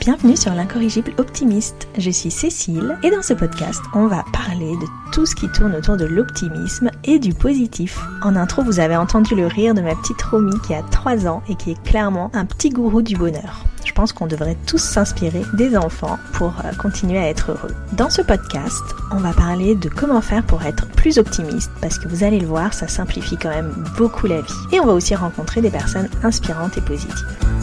[0.00, 1.88] Bienvenue sur l'incorrigible optimiste.
[1.98, 5.74] Je suis Cécile et dans ce podcast, on va parler de tout ce qui tourne
[5.74, 7.98] autour de l'optimisme et du positif.
[8.22, 11.42] En intro, vous avez entendu le rire de ma petite Romy qui a 3 ans
[11.48, 13.64] et qui est clairement un petit gourou du bonheur.
[13.96, 17.74] Pense qu'on devrait tous s'inspirer des enfants pour euh, continuer à être heureux.
[17.92, 22.06] Dans ce podcast, on va parler de comment faire pour être plus optimiste parce que
[22.06, 24.52] vous allez le voir, ça simplifie quand même beaucoup la vie.
[24.72, 27.55] Et on va aussi rencontrer des personnes inspirantes et positives.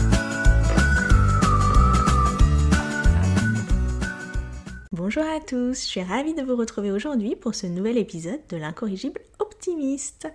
[5.14, 8.56] Bonjour à tous, je suis ravie de vous retrouver aujourd'hui pour ce nouvel épisode de
[8.56, 10.26] l'incorrigible optimiste.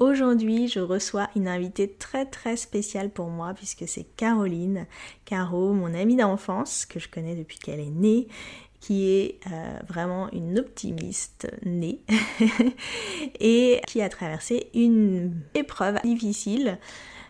[0.00, 4.86] Aujourd'hui, je reçois une invitée très très spéciale pour moi puisque c'est Caroline.
[5.24, 8.26] Caro, mon amie d'enfance que je connais depuis qu'elle est née
[8.80, 12.00] qui est euh, vraiment une optimiste née
[13.40, 16.78] et qui a traversé une épreuve difficile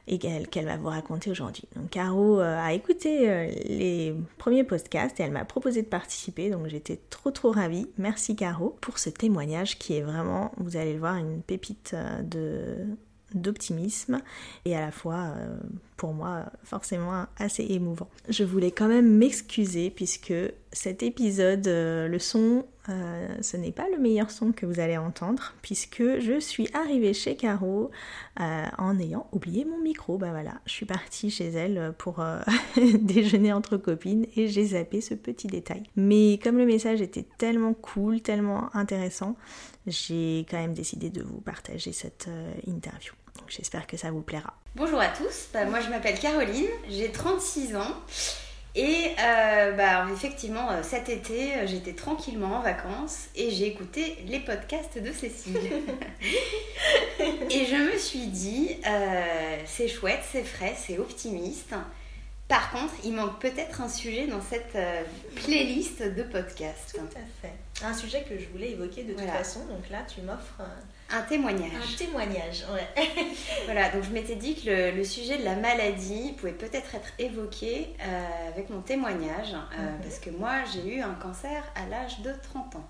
[0.06, 1.64] et qu'elle va vous raconter aujourd'hui.
[1.90, 6.66] Caro euh, a écouté euh, les premiers podcasts et elle m'a proposé de participer, donc
[6.68, 7.86] j'étais trop trop ravie.
[7.96, 12.22] Merci Caro pour ce témoignage qui est vraiment, vous allez le voir, une pépite euh,
[12.22, 12.76] de
[13.32, 14.20] d'optimisme
[14.64, 15.34] et à la fois
[15.96, 18.08] pour moi forcément assez émouvant.
[18.28, 20.32] Je voulais quand même m'excuser puisque
[20.70, 25.54] cet épisode, le son euh, ce n'est pas le meilleur son que vous allez entendre
[25.62, 27.90] puisque je suis arrivée chez Caro
[28.40, 30.18] euh, en ayant oublié mon micro.
[30.18, 32.40] Bah voilà, je suis partie chez elle pour euh,
[33.00, 35.84] déjeuner entre copines et j'ai zappé ce petit détail.
[35.96, 39.36] Mais comme le message était tellement cool, tellement intéressant,
[39.86, 42.28] j'ai quand même décidé de vous partager cette
[42.66, 43.12] interview.
[43.48, 44.54] J'espère que ça vous plaira.
[44.76, 47.94] Bonjour à tous, bah, moi je m'appelle Caroline, j'ai 36 ans.
[48.76, 54.16] Et euh, bah, effectivement, euh, cet été, euh, j'étais tranquillement en vacances et j'ai écouté
[54.26, 55.56] les podcasts de Cécile.
[57.20, 58.76] et je me suis dit,
[59.64, 61.74] c'est chouette, c'est frais, c'est optimiste.
[62.48, 64.76] Par contre, il manque peut-être un sujet dans cette
[65.36, 66.94] playlist de podcasts.
[66.94, 67.84] Tout à fait.
[67.84, 70.60] Un sujet que je voulais évoquer de toute façon, donc là, tu m'offres
[71.10, 71.70] un témoignage.
[71.72, 73.04] Un témoignage, ouais.
[73.66, 77.94] voilà, donc je m'étais dit que le, sujet de la maladie pouvait peut-être être évoqué
[78.00, 80.00] euh, avec mon témoignage, euh, mhm.
[80.02, 82.88] parce que moi j'ai eu un cancer à l'âge de 30 ans.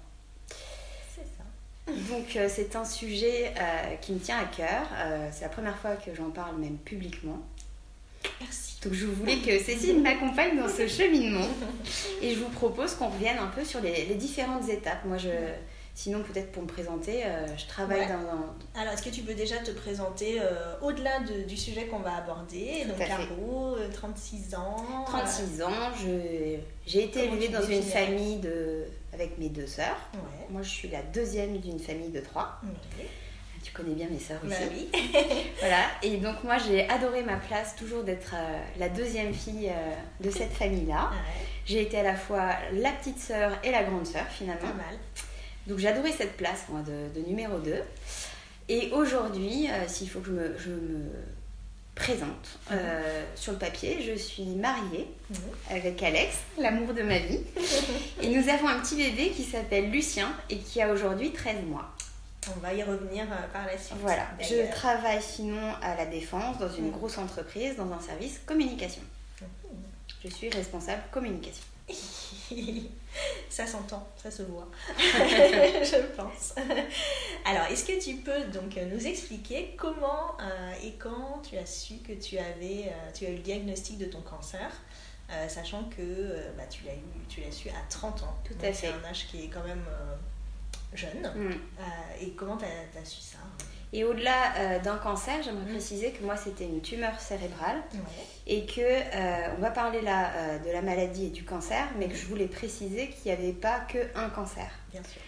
[1.14, 1.92] C'est ça.
[2.14, 3.52] Donc euh, c'est un sujet
[4.00, 4.86] qui me tient à cœur.
[5.32, 7.42] c'est la première fois que j'en parle même publiquement.
[8.40, 8.78] Merci.
[8.82, 11.48] Donc je voulais que Cécile m'accompagne dans ce cheminement.
[12.20, 15.04] Et je vous propose qu'on revienne un peu sur les, les différentes étapes.
[15.04, 15.30] Moi je
[15.96, 18.80] Sinon, peut-être pour me présenter, euh, je travaille dans un...
[18.80, 22.84] Alors, est-ce que tu peux déjà te présenter euh, au-delà du sujet qu'on va aborder?
[22.88, 25.04] Donc, Caro, 36 euh, ans.
[25.06, 25.70] 36 ans,
[26.84, 28.86] j'ai été élevée dans une famille de...
[29.12, 30.10] avec mes deux sœurs.
[30.50, 32.60] Moi, je suis la deuxième d'une famille de trois.
[33.64, 34.88] Tu connais bien mes sœurs bah aussi.
[34.92, 35.02] oui.
[35.58, 35.80] voilà.
[36.02, 38.34] Et donc, moi, j'ai adoré ma place, toujours d'être
[38.78, 39.72] la deuxième fille
[40.20, 41.10] de cette famille-là.
[41.66, 44.68] J'ai été à la fois la petite sœur et la grande sœur, finalement.
[44.68, 44.98] Pas mal.
[45.66, 47.74] Donc j'adorais cette place, moi, de, numéro 2.
[48.68, 51.10] Et aujourd'hui, euh, s'il faut que je me,
[51.94, 55.36] présente euh, sur le papier, je suis mariée mhm.
[55.70, 57.40] avec Alex, l'amour de ma vie.
[58.22, 61.94] et nous avons un petit bébé qui s'appelle Lucien et qui a aujourd'hui 13 mois.
[62.56, 63.98] On va y revenir euh, par la suite.
[64.00, 66.92] Voilà, je travaille sinon à la Défense dans une mhm.
[66.92, 69.02] grosse entreprise, dans un service communication.
[69.40, 69.48] Mhm.
[70.24, 71.64] Je suis responsable communication.
[73.50, 76.54] ça s'entend, ça se voit, je pense.
[77.44, 81.96] Alors, est-ce que tu peux donc nous expliquer comment euh, et quand tu as su
[81.96, 84.70] que tu avais, euh, tu as eu le diagnostic de ton cancer,
[85.30, 88.38] euh, sachant que bah, tu l'as eu, tu l'as su à 30 ans.
[88.44, 88.72] Tout à fait.
[88.72, 89.84] C'est un âge qui est quand même
[90.96, 91.32] jeune.
[91.34, 91.52] Mm.
[92.20, 93.38] et comment tu as, as, su ça
[93.94, 97.80] et au-delà euh, d'un cancer, j'aimerais préciser que moi c'était une tumeur cérébrale
[98.44, 102.08] et que euh, on va parler là euh, de la maladie et du cancer, mais
[102.08, 104.68] que je voulais préciser qu'il n'y avait pas que un cancer.
[104.90, 105.22] Bien sûr.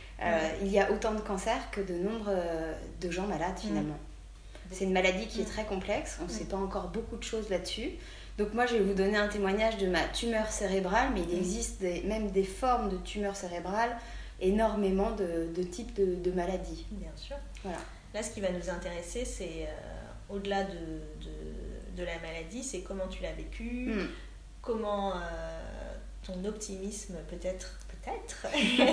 [0.62, 2.34] Il y a autant de cancers que de nombre
[3.00, 3.98] de gens malades finalement.
[4.72, 7.50] C'est une maladie qui est très complexe, on ne sait pas encore beaucoup de choses
[7.50, 7.90] là-dessus.
[8.38, 11.82] Donc moi, je vais vous donner un témoignage de ma tumeur cérébrale, mais il existe
[12.04, 13.96] même des formes de tumeurs cérébrales,
[14.40, 16.86] énormément de, types de, de, maladies.
[16.90, 17.36] Bien sûr.
[17.62, 17.78] Voilà.
[18.14, 21.00] Là, ce qui va nous intéresser, c'est euh, au-delà de,
[21.96, 24.08] de, la maladie, c'est comment tu l'as vécu, hmm.
[24.62, 28.46] comment euh, ton optimisme peut-être, peut-être,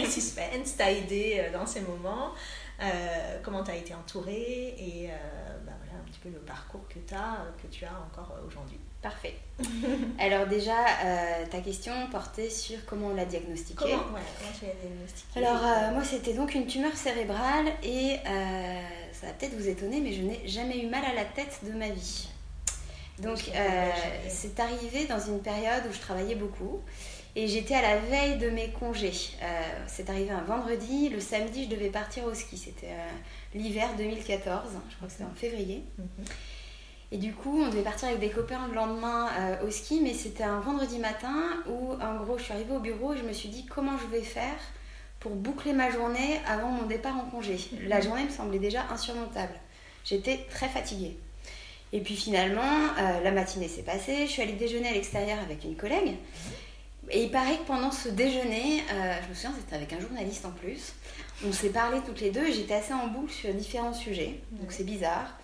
[0.10, 2.34] suspense, t'a aidé euh, dans ces moments,
[3.44, 5.10] comment tu as été entourée et
[5.66, 8.80] bah, voilà un petit peu le parcours que, as, que tu as encore aujourd'hui.
[9.04, 9.36] Parfait.
[10.20, 10.74] Alors déjà,
[11.52, 13.84] ta question portait sur comment on l'a diagnostiqué.
[13.84, 14.20] Comment,
[14.58, 18.18] tu l'as diagnostiqué Alors moi, c'était donc une tumeur cérébrale et
[19.12, 21.74] ça va peut-être vous étonner, mais je n'ai jamais eu mal à la tête de
[21.74, 22.30] ma vie.
[23.20, 23.52] Donc,
[24.30, 26.82] c'est arrivé dans une période où je travaillais beaucoup.
[27.36, 29.36] Et j'étais à la veille de mes congés.
[29.88, 31.10] c'est arrivé un vendredi.
[31.10, 32.58] Le samedi, je devais partir au ski.
[32.58, 32.94] C'était
[33.54, 34.72] l'hiver 2014.
[34.90, 35.84] Je crois que c'était en février.
[35.98, 36.26] Mhm.
[37.14, 39.30] Et du coup, on devait partir avec des copains le lendemain
[39.64, 40.02] au ski.
[40.02, 41.36] Mais c'était un vendredi matin
[41.68, 44.08] où, en gros, je suis arrivée au bureau et je me suis dit comment je
[44.08, 44.58] vais faire
[45.20, 47.58] pour boucler ma journée avant mon départ en congé?
[47.88, 49.54] La journée me semblait déjà insurmontable.
[50.04, 51.16] J'étais très fatiguée.
[51.94, 52.62] Et puis finalement,
[53.00, 56.16] euh, la matinée s'est passée, je suis allée déjeuner à l'extérieur avec une collègue.
[57.12, 60.46] Et il paraît que pendant ce déjeuner, euh, je me souviens, c'était avec un journaliste
[60.46, 60.94] en plus,
[61.46, 64.40] on s'est parlé toutes les deux et j'étais assez en boucle sur différents sujets.
[64.52, 65.38] Donc c'est bizarre.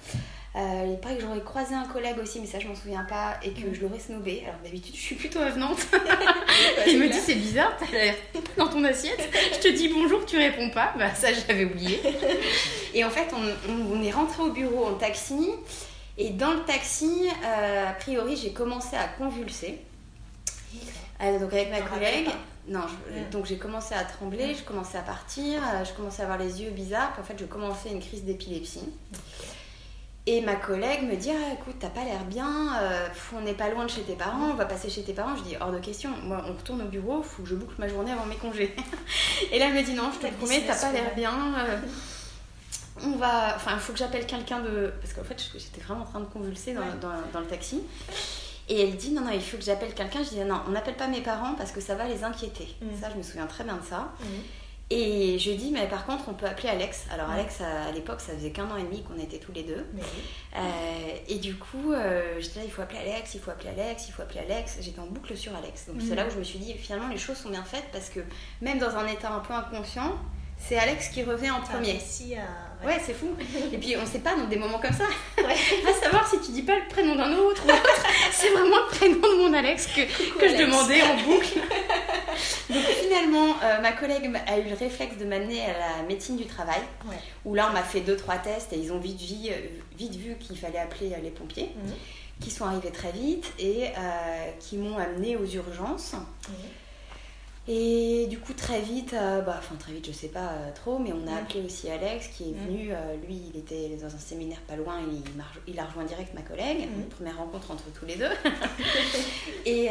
[0.56, 3.38] Euh, il paraît que j'aurais croisé un collègue aussi, mais ça je m'en souviens pas,
[3.44, 4.42] et que je l'aurais snobé.
[4.46, 5.86] Alors d'habitude je suis plutôt avenante.
[6.88, 8.16] il me dit c'est bizarre, t'as l'air
[8.57, 9.30] dans ton assiette.
[9.54, 10.94] Je te dis bonjour, tu réponds pas.
[10.98, 12.01] Bah ça j'avais oublié.
[12.96, 15.51] Et en fait on, est rentré au bureau en taxi,
[16.18, 19.80] et dans le taxi, euh, a priori j'ai commencé à convulser.
[21.22, 22.30] Euh, donc avec ma collègue.
[22.68, 22.86] Non,
[23.31, 26.69] donc j'ai commencé à trembler, je commençais à partir, je commençais à avoir les yeux
[26.69, 28.90] bizarres, puis en fait je commençais une crise d'épilepsie.
[30.31, 33.67] Et ma collègue me dit ah, écoute, t'as pas l'air bien, euh, on n'est pas
[33.71, 35.35] loin de chez tes parents, on va passer chez tes parents.
[35.35, 37.87] Je dis hors de question, moi on retourne au bureau, faut que je boucle ma
[37.87, 38.75] journée avant mes congés.
[39.51, 41.33] et là elle me dit non, je te promets, t'as pas l'air bien.
[41.57, 41.77] Euh,
[43.03, 43.55] on va.
[43.55, 44.93] Enfin, il faut que j'appelle quelqu'un de.
[45.01, 47.81] Parce qu'en fait, j'étais vraiment en train de convulser dans, dans, le taxi.
[48.67, 50.21] Et elle dit non, non, il faut que j'appelle quelqu'un.
[50.21, 52.67] Je dis non, on n'appelle pas mes parents parce que ça va les inquiéter.
[52.83, 53.01] Mm.
[53.01, 54.11] Ça, je me souviens très bien de ça.
[54.19, 54.25] Mm.
[54.91, 57.06] Et je dis, mais par contre, on peut appeler Alex.
[57.12, 59.86] Alors, Alex, à, l'époque, ça faisait qu'un an et demi qu'on était tous les deux.
[60.56, 60.59] Euh,
[61.27, 64.12] et du coup, euh, j'étais là, il faut appeler Alex, il faut appeler Alex, il
[64.12, 64.77] faut appeler Alex.
[64.81, 65.88] J'étais en boucle sur Alex.
[65.88, 68.09] Donc, c'est là où je me suis dit, finalement, les choses sont bien faites parce
[68.09, 68.21] que
[68.62, 70.18] même dans un état un peu inconscient,
[70.59, 72.00] c'est Alex qui revient en premier.
[72.85, 73.35] Ouais, c'est fou.
[73.73, 75.06] Et puis on sait pas dans des moments comme ça.
[75.38, 75.56] Ouais.
[75.83, 77.63] Va savoir si tu dis pas le prénom d'un autre
[78.31, 80.01] C'est vraiment le prénom de mon Alex que,
[80.39, 81.59] que je demandais en boucle.
[82.69, 86.45] Donc finalement, euh, ma collègue a eu le réflexe de m'amener à la médecine du
[86.45, 86.81] travail.
[87.45, 89.55] Où là, on m'a fait deux trois tests et ils ont vite, vu, euh,
[89.97, 91.71] vite vu qu'il fallait appeler euh, les pompiers.
[91.75, 91.94] Mhm.
[92.39, 93.88] Qui sont arrivés très vite et
[94.62, 96.15] qui m'ont amené aux urgences.
[97.67, 100.97] Et du coup, très vite, euh, bah, enfin très vite, je sais pas euh, trop,
[100.97, 102.91] mais on a appelé aussi Alex qui est venu.
[102.91, 105.21] Euh, lui, il était dans un séminaire pas loin, il,
[105.71, 106.88] il a rejoint direct ma collègue.
[106.97, 108.31] Une première rencontre entre tous les deux.
[109.65, 109.89] et,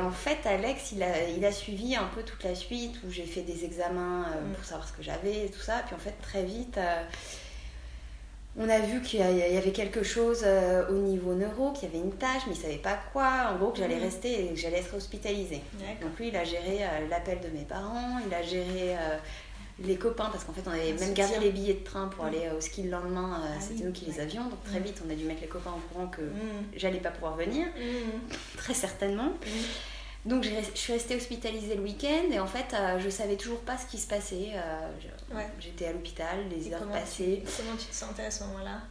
[0.00, 3.26] en fait, Alex, il a, il a suivi un peu toute la suite où j'ai
[3.26, 5.82] fait des examens pour savoir ce que j'avais et tout ça.
[5.86, 6.78] Puis en fait, très vite
[8.56, 9.22] on a vu qu'il y
[9.56, 12.62] avait quelque chose euh, au niveau neuro, qu'il y avait une tâche, mais il ne
[12.62, 13.52] savait pas quoi.
[13.52, 14.02] En gros, que j'allais mhm.
[14.02, 15.62] rester et que j'allais être hospitalisée.
[16.02, 19.16] Donc lui, il a géré euh, l'appel de mes parents, il a géré euh,
[19.78, 22.24] les copains, parce qu'en fait, on avait ah, même gardé les billets de train pour
[22.24, 23.40] aller au ski le lendemain.
[23.42, 24.42] Ah c'était nous qui les avions.
[24.42, 26.22] Donc très vite, on a dû mettre les copains au courant que
[26.74, 27.66] j'allais pas pouvoir venir.
[28.56, 29.32] Très certainement.
[30.26, 33.78] Donc je suis restée hospitalisée le week-end et en fait euh, je savais toujours pas
[33.78, 34.50] ce qui se passait.
[34.54, 37.42] Euh, j'étais à l'hôpital, les heures passées.
[37.56, 38.82] comment tu te sentais à ce moment-là?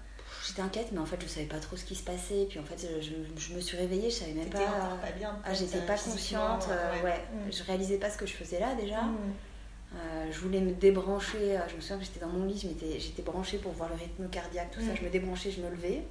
[0.48, 2.48] J'étais inquiète mais en fait je savais pas trop ce qui se passait.
[2.50, 4.60] Puis en fait je, me suis réveillée, je savais même pas.
[4.60, 5.38] pas bien.
[5.46, 6.68] Ah, j'étais pas consciente.
[6.72, 7.22] Euh, ouais.
[7.32, 7.52] Mm.
[7.52, 9.04] Je réalisais pas ce que je faisais là déjà.
[9.04, 10.32] Mm.
[10.32, 11.60] je voulais me débrancher.
[11.70, 12.60] Je me souviens que j'étais dans mon lit,
[12.98, 14.94] j'étais branchée pour voir le rythme cardiaque, tout ça.
[14.94, 14.98] Mm.
[15.00, 16.02] Je me débranchais, je me levais.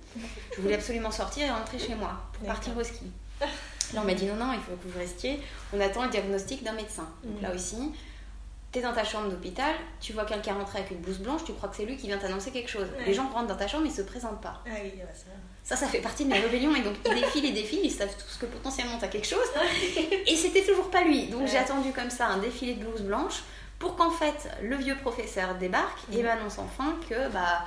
[0.55, 3.11] je voulais absolument sortir et rentrer chez moi pour partir au ski.
[3.95, 5.41] Là, on m'a dit non, non, il faut que vous restiez.
[5.73, 7.09] On attend le diagnostic d'un médecin.
[7.25, 7.43] Donc mm.
[7.43, 7.93] là aussi,
[8.73, 11.53] tu es dans ta chambre d'hôpital, tu vois quelqu'un rentrer avec une blouse blanche, tu
[11.53, 12.87] crois que c'est lui qui vient t'annoncer quelque chose.
[13.07, 14.63] Les gens rentrent dans ta chambre, ils se présentent pas.
[14.67, 14.93] Ah oui,
[15.65, 15.77] ça.
[15.77, 16.75] ça, fait partie de mes rébellions.
[16.75, 19.47] Et donc, ils défilent et défilent, ils savent tous que potentiellement tu as quelque chose.
[20.27, 21.29] et c'était toujours pas lui.
[21.29, 23.43] Donc, j'ai attendu comme ça un défilé de blouse blanche
[23.79, 26.27] pour qu'en fait, le vieux professeur débarque et mm.
[26.27, 27.29] m'annonce enfin que.
[27.31, 27.65] bah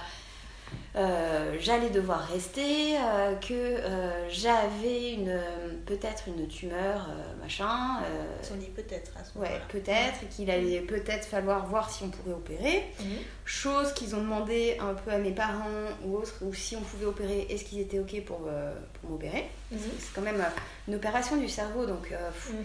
[0.96, 5.40] euh, j'allais devoir rester, euh, que euh, j'avais une
[5.86, 7.10] peut-être une tumeur,
[7.42, 8.02] machin.
[8.52, 9.56] On dit peut-être à ce moment-là.
[9.56, 12.84] Ouais, peut-être, et qu'il allait peut-être falloir voir si on pourrait opérer.
[13.00, 13.18] Mhm.
[13.46, 17.06] Chose qu'ils ont demandé un peu à mes parents ou autres, ou si on pouvait
[17.06, 19.50] opérer, est-ce qu'ils étaient OK pour, pour m'opérer.
[19.72, 19.80] Mhm.
[19.98, 20.44] C'est quand même
[20.88, 22.12] une opération du cerveau, donc.
[22.12, 22.64] Mhm.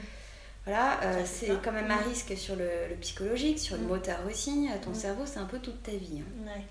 [0.65, 4.69] Voilà, c'est quand même un risque sur le, psychologique, sur le moteur aussi.
[4.83, 6.23] Ton cerveau, c'est un peu toute ta vie.
[6.23, 6.45] Hein.
[6.45, 6.65] Ouais.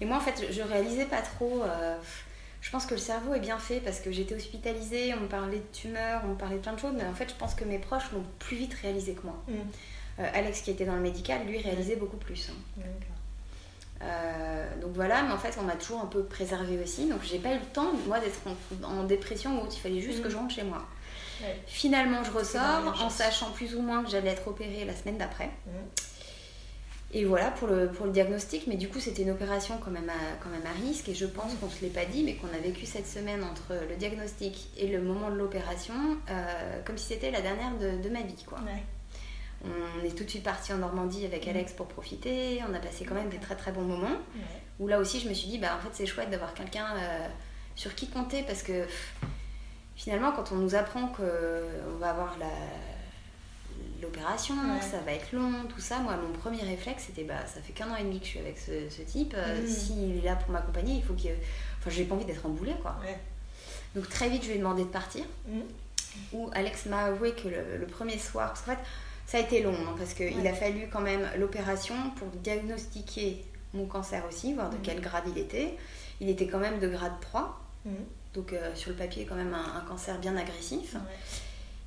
[0.00, 1.62] Et moi, en fait, je réalisais pas trop.
[1.62, 1.96] Euh,
[2.60, 5.58] je pense que le cerveau est bien fait parce que j'étais hospitalisée, on me parlait
[5.58, 7.64] de tumeurs, on me parlait de plein de choses, mais en fait, je pense que
[7.64, 9.36] mes proches l'ont plus vite réalisé que moi.
[9.46, 9.52] Mm.
[10.18, 12.50] Euh, Alex, qui était dans le médical, lui, réalisait beaucoup plus.
[12.50, 12.82] Hein.
[14.02, 17.08] Euh, donc voilà, mais en fait, on m'a toujours un peu préservée aussi.
[17.08, 18.40] Donc j'ai pas eu le temps, moi, d'être
[18.82, 20.30] en, dépression où il fallait juste que mm.
[20.30, 20.84] je rentre chez moi.
[21.66, 25.50] Finalement, je ressors en sachant plus ou moins que j'allais être opérée la semaine d'après.
[25.66, 25.70] Mm.
[27.12, 30.10] Et voilà pour le, pour le diagnostic, mais du coup c'était une opération quand même,
[30.10, 32.34] à, quand même à risque et je pense qu'on ne se l'est pas dit, mais
[32.34, 35.94] qu'on a vécu cette semaine entre le diagnostic et le moment de l'opération
[36.28, 38.44] euh, comme si c'était la dernière de, de, ma vie.
[38.44, 38.58] Quoi.
[39.64, 43.04] On est tout de suite parti en Normandie avec Alex pour profiter, on a passé
[43.04, 44.18] quand même des très très bons moments,
[44.80, 47.28] où là aussi je me suis dit, bah, en fait c'est chouette d'avoir quelqu'un euh,
[47.76, 48.84] sur qui compter parce que
[49.94, 52.46] finalement quand on nous apprend qu'on va avoir la
[54.06, 55.98] l'opération, ça va être long, tout ça.
[55.98, 58.38] Moi, mon premier réflexe, c'était bah, ça fait qu'un an et demi que je suis
[58.38, 59.34] avec ce, type.
[59.36, 59.66] Euh, mm.
[59.66, 61.32] S'il est là pour m'accompagner, il faut qu'il.
[61.78, 62.96] Enfin, j'ai pas envie d'être emboulée, quoi.
[63.94, 65.24] Donc, très vite, je lui ai demandé de partir.
[65.48, 65.60] Mm.
[66.32, 68.78] Où Alex m'a avoué que le, premier soir, parce qu'en fait,
[69.26, 73.44] ça a été long, hein, parce qu'il a fallu quand même l'opération pour diagnostiquer
[73.74, 74.82] mon cancer aussi, voir de mm.
[74.82, 75.76] quel grade il était.
[76.20, 77.60] Il était quand même de grade 3.
[78.34, 80.96] Donc, euh, sur le papier, quand même un, cancer bien agressif.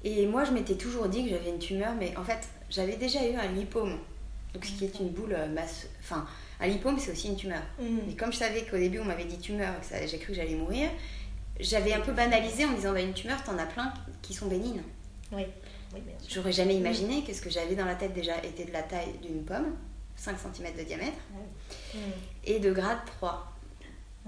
[0.04, 3.26] Et moi, je m'étais toujours dit que j'avais une tumeur, mais en fait, j'avais déjà
[3.26, 3.98] eu un lipome.
[4.54, 5.88] Donc, ce qui est une boule euh, masse.
[6.02, 6.26] Enfin,
[6.60, 7.62] un lipome, c'est aussi une tumeur.
[7.80, 8.02] Mhm.
[8.08, 10.34] Mais comme je savais qu'au début, on m'avait dit tumeur et que j'ai cru que
[10.36, 10.90] j'allais mourir,
[11.60, 14.48] j'avais un peu banalisé en me disant bah, une tumeur, t'en as plein qui sont
[14.48, 14.82] bénignes.
[15.32, 15.46] Oui.
[16.28, 19.14] J'aurais jamais imaginé que ce que j'avais dans la tête déjà était de la taille
[19.22, 19.76] d'une pomme,
[20.16, 21.18] 5 cm de diamètre,
[22.46, 23.49] et de grade 3.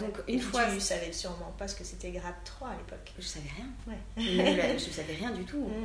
[0.01, 0.65] Donc une fois.
[0.65, 3.13] Tu savais sûrement pas ce que c'était grade 3 à l'époque.
[3.17, 3.67] Je savais rien.
[3.87, 4.77] Ouais.
[4.77, 5.69] je savais rien du tout.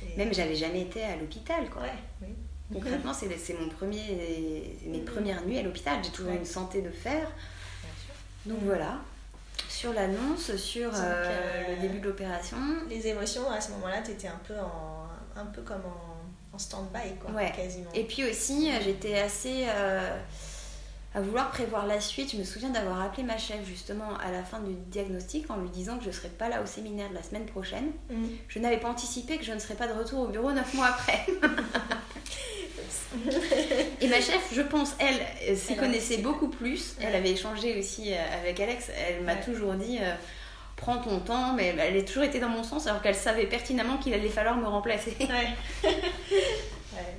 [0.00, 1.82] Mm, Même j'avais jamais été à l'hôpital quoi.
[2.72, 5.04] Concrètement, c'est mon premier, mes mm.
[5.04, 5.98] premières nuits à l'hôpital.
[6.02, 7.30] J'ai toujours une santé de fer.
[8.46, 8.64] Donc mm.
[8.64, 9.00] voilà.
[9.68, 12.56] Sur l'annonce, sur euh, euh, le début de l'opération.
[12.88, 16.58] Les émotions à ce moment-là, tu étais un peu en, un peu comme en, en
[16.58, 17.90] stand-by quoi, quasiment.
[17.94, 20.16] Et puis aussi, j'étais assez euh,
[21.14, 22.32] à vouloir prévoir la suite.
[22.32, 25.70] Je me souviens d'avoir appelé ma chef justement à la fin du diagnostic en lui
[25.70, 27.90] disant que je ne serais pas là au séminaire de la semaine prochaine.
[28.10, 28.24] Mm.
[28.48, 30.86] Je n'avais pas anticipé que je ne serais pas de retour au bureau neuf mois
[30.86, 31.26] après.
[34.00, 36.96] et ma chef, je pense, elle, s'y connaissait beaucoup plus.
[37.00, 38.90] Elle avait échangé aussi euh, avec Alex.
[39.08, 40.14] Elle m'a toujours dit euh,
[40.76, 43.98] prends ton temps, mais elle a toujours été dans mon sens alors qu'elle savait pertinemment
[43.98, 45.16] qu'il allait falloir me remplacer.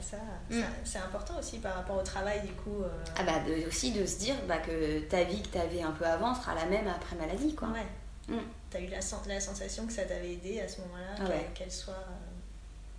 [0.01, 0.17] ça,
[0.49, 0.61] mm.
[0.83, 2.83] c'est important aussi par rapport au travail du coup.
[2.83, 3.03] Euh.
[3.17, 3.33] Ah bah
[3.67, 6.55] aussi de se dire bah, que ta vie que tu avais un peu avant sera
[6.55, 7.69] la même après maladie quoi.
[7.69, 7.85] Ouais.
[8.27, 8.39] Mm.
[8.69, 11.71] Tu as eu la, la, sensation que ça t'avait aidé à ce moment-là, ah qu'elle
[11.71, 12.05] soit.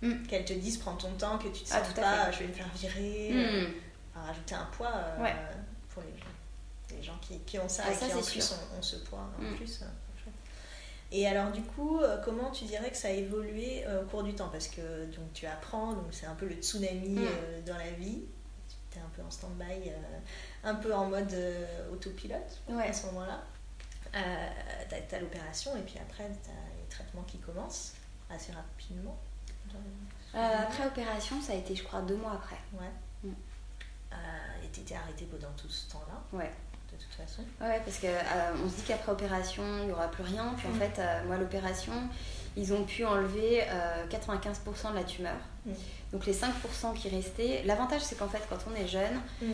[0.03, 0.27] Euh, mm.
[0.27, 2.53] Qu'elle te dise prends ton temps, que tu te ah, sens pas, je vais me
[2.53, 3.73] faire virer,
[4.15, 5.27] rajouter un poids euh,
[5.89, 8.95] pour les, les gens qui, qui, ont ça ah, et qui en plus ont, ce
[8.97, 9.81] poids en plus.
[11.15, 14.23] Et alors du coup, euh, comment tu dirais que ça a évolué euh, au cours
[14.23, 14.49] du temps?
[14.49, 18.23] Parce que donc, tu apprends, donc c'est un peu le tsunami euh, dans la vie.
[18.89, 19.91] Tu es un peu en stand-by,
[20.63, 21.33] un peu en mode
[21.91, 23.43] autopilote à ce moment-là.
[24.11, 27.93] tu as, l'opération et puis après tu as les traitements qui commencent
[28.29, 29.17] assez rapidement.
[30.33, 32.57] après opération, ça a été je crois deux mois après.
[32.73, 32.91] Ouais.
[33.23, 33.33] Mm.
[34.63, 36.37] et tu étais arrêtée pendant tout ce temps-là?
[36.37, 36.51] Ouais
[36.93, 37.41] de toute façon.
[37.61, 40.53] Ouais, parce qu'on euh, on se dit qu'après opération, il n'y aura plus rien.
[40.57, 40.79] Puis en mm.
[40.79, 41.93] fait, euh, moi, l'opération,
[42.55, 43.61] ils ont pu enlever
[44.09, 44.17] 95%
[44.87, 45.37] euh, de la tumeur.
[45.65, 45.71] Mm.
[46.11, 49.51] Donc les 5% qui restaient, l'avantage c'est qu'en fait, quand on est jeune, mm.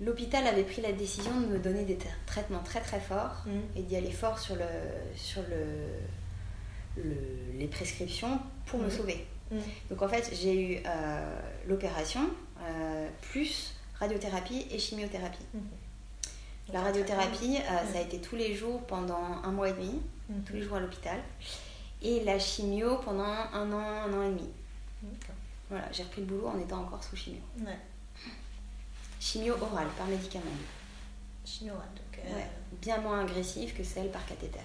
[0.00, 3.44] l'hôpital avait pris la décision de me donner des traitements très très forts
[3.76, 4.62] et d'y aller fort sur, le,
[5.16, 7.02] sur le,
[7.58, 9.26] les prescriptions pour me sauver.
[9.88, 10.82] Donc en fait, j'ai eu
[11.66, 12.20] l'opération
[13.22, 15.44] plus radiothérapie et chimiothérapie.
[16.72, 20.44] La radiothérapie, euh, ça a été tous les jours pendant un mois et demi, mhm.
[20.44, 21.18] tous les jours à l'hôpital.
[22.02, 24.48] Et la chimio pendant un an, un an et demi.
[25.68, 27.40] Voilà, j'ai repris le boulot en étant encore sous chimio.
[29.18, 30.44] Chimio orale, par médicament.
[31.44, 32.24] Chimio orale, donc.
[32.24, 32.40] Euh,
[32.80, 34.60] bien moins agressive que celle par cathéter.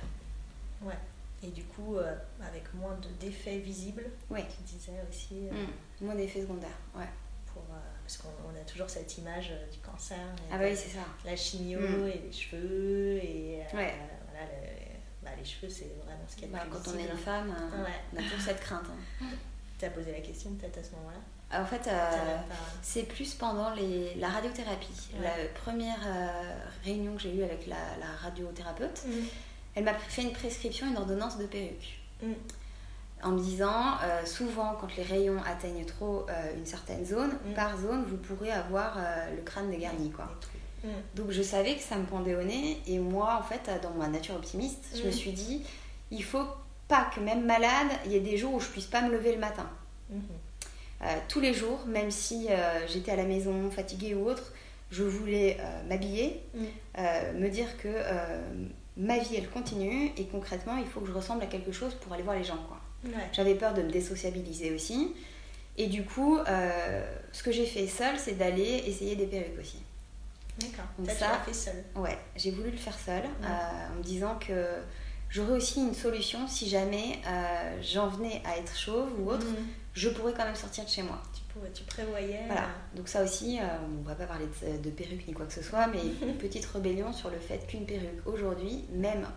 [0.82, 0.98] Ouais.
[1.44, 4.06] Et du coup, euh, avec moins d'effets visibles.
[4.30, 4.42] Oui.
[4.50, 5.36] Tu disais aussi.
[5.36, 6.06] Mmh.
[6.06, 7.10] Moins d'effets secondaires, ouais.
[7.54, 7.64] Pour,
[8.06, 10.18] parce qu'on a toujours cette image euh, du cancer.
[10.52, 11.06] ah bah oui, c'est ça.
[11.26, 12.08] La chimio mm.
[12.08, 13.16] et les cheveux.
[13.16, 13.90] Et euh, voilà,
[15.24, 17.18] bah, les cheveux, c'est vraiment ce qu'il y a de bah, Quand on est une
[17.18, 17.84] femme, euh,
[18.14, 18.86] on a toujours cette crainte.
[19.22, 19.26] Hein.
[19.78, 21.60] Tu as posé la question peut-être à ce moment-là?
[21.62, 21.90] En fait,
[22.82, 25.10] c'est plus pendant les, la radiothérapie.
[25.22, 26.00] La première
[26.86, 27.76] réunion que j'ai eue avec la,
[28.22, 29.12] radiothérapeute, mm.
[29.76, 32.00] elle m'a fait une prescription, une ordonnance de perruque.
[32.24, 32.32] Mm
[33.26, 37.54] en me disant euh, souvent quand les rayons atteignent trop euh, une certaine zone, mm.
[37.56, 40.30] par zone vous pourrez avoir euh, le crâne dégarni quoi.
[40.84, 40.90] Mm.
[41.16, 44.08] Donc je savais que ça me pendait au nez et moi en fait dans ma
[44.08, 45.12] nature optimiste, je me mm.
[45.12, 45.64] suis dit
[46.12, 46.46] il faut
[46.88, 49.34] pas que même malade, il y ait des jours où je puisse pas me lever
[49.34, 49.68] le matin.
[50.14, 51.18] Mm-hmm.
[51.28, 52.48] tous les jours, même si
[52.88, 54.54] j'étais à la maison fatiguée ou autre,
[54.92, 55.58] je voulais
[55.90, 56.44] m'habiller,
[56.96, 57.90] me dire que
[58.98, 62.14] ma vie elle continue et concrètement il faut que je ressemble à quelque chose pour
[62.14, 62.80] aller voir les gens quoi.
[63.32, 65.14] J'avais peur de me désociabiliser aussi.
[65.78, 69.82] Et du coup, euh, ce que j'ai fait seule, c'est d'aller essayer des perruques aussi.
[70.60, 70.86] D'accord.
[70.98, 71.84] Donc ça, tu fait seule.
[71.96, 74.54] Ouais, j'ai voulu le faire seule euh, en me disant que
[75.30, 79.48] j'aurais aussi une solution si jamais euh, j'en venais à être chauve ou autre.
[79.48, 79.68] Mhm.
[79.94, 81.22] Je pourrais quand même sortir de chez moi.
[81.34, 82.44] Tu, pourrais, tu prévoyais.
[82.48, 82.70] Voilà.
[82.96, 83.60] Donc ça aussi,
[84.00, 86.66] on va pas parler de, de perruque ni quoi que ce soit, mais une petite
[86.66, 89.28] rébellion sur le fait qu'une perruque aujourd'hui, même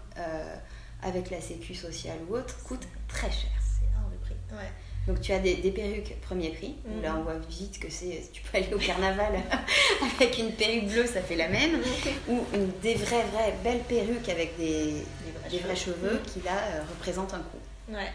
[1.03, 3.51] avec la sécu sociale ou autre, coûte très cher.
[3.61, 4.37] C'est hors de prix.
[4.53, 4.71] Ouais.
[5.09, 8.43] Donc tu as des, perruques premier prix, où là on voit vite que c'est, tu
[8.43, 9.33] peux aller au carnaval
[10.17, 11.81] avec une perruque bleue, ça fait la même,
[12.29, 15.03] ou une, des vraies, vraies belles perruques avec des,
[15.51, 17.95] des vrais, cheveux, qui là euh, représentent un coût.
[17.95, 18.13] Ouais.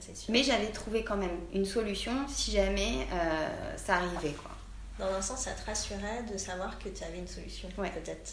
[0.00, 0.32] c'est sûr.
[0.32, 4.34] Mais j'avais trouvé quand même une solution si jamais euh, ça arrivait.
[4.34, 4.50] Quoi.
[4.98, 8.32] Dans un sens, ça te rassurait de savoir que tu avais une solution, peut-être.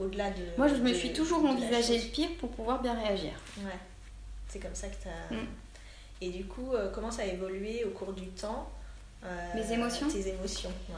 [0.00, 0.42] Au-delà de.
[0.56, 3.32] Moi, je me suis toujours envisagé le pire pour pouvoir bien réagir.
[3.58, 3.78] Ouais.
[4.48, 5.34] C'est comme ça que tu as.
[5.34, 5.46] Mm.
[6.22, 8.70] Et du coup, euh, comment ça a évolué au cours du temps
[9.24, 10.94] euh, Mes émotions Tes émotions, ouais.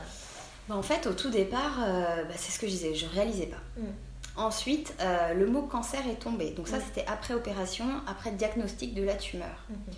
[0.68, 3.46] Bah, en fait, au tout départ, euh, bah, c'est ce que je disais, je réalisais
[3.46, 3.60] pas.
[3.76, 3.86] Mm.
[4.34, 4.94] Ensuite,
[5.36, 6.50] le mot cancer est tombé.
[6.50, 6.82] Donc ça, mm.
[6.86, 9.66] c'était après opération, après diagnostic de la tumeur.
[9.70, 9.94] Mm-hmm.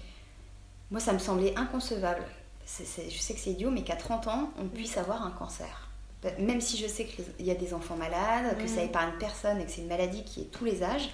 [0.90, 2.24] Moi, ça me semblait inconcevable.
[2.66, 5.83] je sais que c'est idiot, mais qu'à 30 ans, on puisse avoir un cancer.
[6.24, 8.86] Bah, même si je sais qu'il y a des enfants malades, que ça mm.
[8.86, 11.10] épargne personne et que c'est une maladie qui est tous les âges,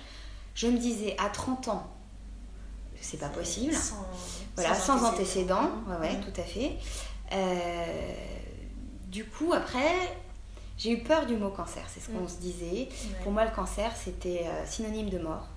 [0.55, 1.91] je me disais à 30 ans,
[3.01, 3.75] c'est pas possible.
[3.75, 4.07] Sans,
[4.55, 6.77] voilà, sans, antécédents, ouais, tout à fait.
[7.33, 8.13] Euh,
[9.09, 10.17] du coup, après,
[10.79, 12.89] j'ai eu peur du mot cancer, c'est ce qu'on se disait.
[13.25, 15.49] Pour moi, le cancer, c'était euh, synonyme de mort,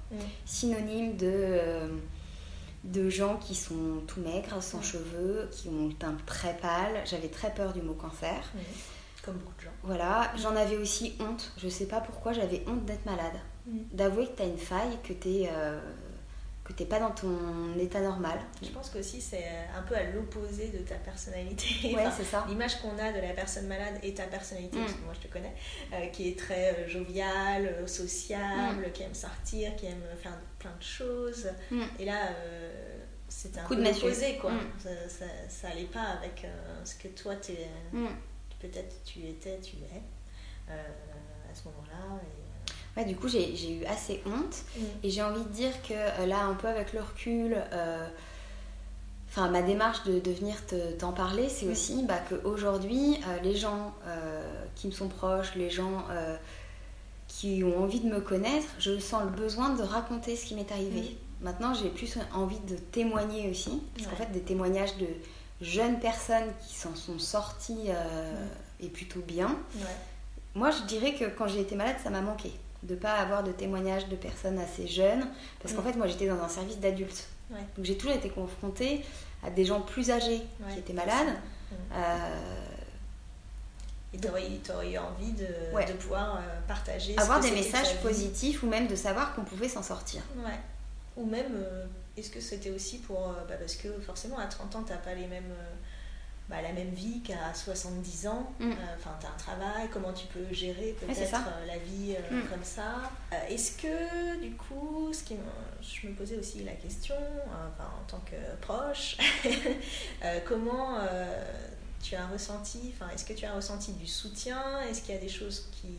[0.45, 1.87] synonyme de, euh,
[2.85, 7.03] de gens qui sont tout maigres, sans cheveux, qui ont le teint très pâle.
[7.05, 8.51] J'avais très peur du mot cancer.
[9.23, 9.71] Comme beaucoup de gens.
[9.83, 11.53] Voilà, j'en avais aussi honte.
[11.57, 13.39] Je sais pas pourquoi, j'avais honte d'être malade.
[13.93, 15.49] D'avouer que tu as une faille, que tu es
[16.63, 18.39] que tu n'es pas dans ton état normal.
[18.61, 21.93] Je pense que aussi c'est un peu à l'opposé de ta personnalité.
[21.93, 22.45] Ouais, c'est ça.
[22.47, 25.05] L'image qu'on a de la personne malade et ta personnalité, parce que mm.
[25.05, 25.53] moi je te connais,
[25.93, 28.91] euh, qui est très euh, joviale, euh, sociable, mm.
[28.93, 31.49] qui aime sortir, qui aime faire plein de choses.
[31.69, 31.81] Mm.
[31.99, 32.29] Et là,
[33.27, 34.51] c'était un Coup peu l'opposé, quoi.
[34.79, 36.47] Ça n'allait pas avec
[36.85, 37.35] ce que toi,
[38.67, 40.01] peut-être tu étais, tu es
[40.69, 42.19] à ce moment-là.
[42.21, 42.43] Et,
[42.95, 44.63] Ouais, du coup, j'ai eu assez honte.
[44.77, 44.81] Mm.
[45.03, 48.07] Et j'ai envie de dire que euh, là, un peu avec le recul, euh,
[49.29, 50.55] enfin, ma démarche de, de venir
[50.99, 51.71] t'en parler, c'est mm.
[51.71, 53.93] aussi bah, qu'aujourd'hui, euh, les gens
[54.75, 56.05] qui me sont proches, les gens
[57.27, 60.71] qui ont envie de me connaître, je sens le besoin de raconter ce qui m'est
[60.71, 61.01] arrivé.
[61.01, 61.45] Mm.
[61.45, 63.81] Maintenant, j'ai plus envie de témoigner aussi.
[63.95, 65.07] Parce qu'en fait, des témoignages de
[65.61, 67.89] jeunes personnes qui s'en sont sorties
[68.79, 69.55] et plutôt bien.
[70.55, 72.51] Moi, je dirais que quand j'ai été malade, ça m'a manqué
[72.83, 75.25] de pas avoir de témoignages de personnes assez jeunes.
[75.61, 77.27] Parce qu'en fait, moi, j'étais dans un service d'adultes.
[77.49, 79.03] Donc, j'ai toujours été confrontée
[79.45, 81.35] à des gens plus âgés qui étaient malades.
[81.71, 81.75] Mm.
[81.93, 82.37] Euh...
[84.13, 87.17] Et tu aurais, eu envie de, de pouvoir euh, partager.
[87.17, 90.21] Avoir des messages positifs ou même de savoir qu'on pouvait s'en sortir.
[90.37, 90.59] Ouais.
[91.17, 91.85] Ou même, euh,
[92.17, 93.29] est-ce que c'était aussi pour.
[93.29, 95.53] Euh, bah, parce que forcément, à 30 ans, tu pas les mêmes
[96.49, 98.51] bah, la même vie qu'à 70 ans.
[98.59, 98.71] Mm.
[98.71, 102.41] Euh, enfin, tu as un travail, comment tu peux gérer peut-être euh, la vie euh,
[102.41, 102.47] mm.
[102.49, 103.11] comme ça.
[103.49, 105.35] Est-ce que, du coup, ce qui
[105.81, 109.17] je me posais aussi la question, en tant que proche,
[110.47, 110.99] comment
[112.01, 114.81] tu as ressenti, enfin, est-ce que tu as ressenti du soutien?
[114.81, 115.97] Est-ce qu'il y a des choses qui,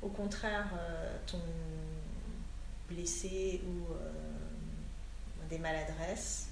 [0.00, 0.68] au contraire,
[1.26, 1.38] t'ont
[2.88, 3.94] blessé ou
[5.52, 6.48] des maladresses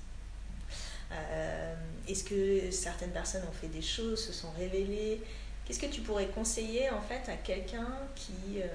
[1.12, 1.74] euh,
[2.06, 5.20] est-ce que certaines personnes ont fait des choses, se sont révélées?
[5.64, 8.66] Qu'est-ce que tu pourrais conseiller en fait à quelqu'un qui, euh,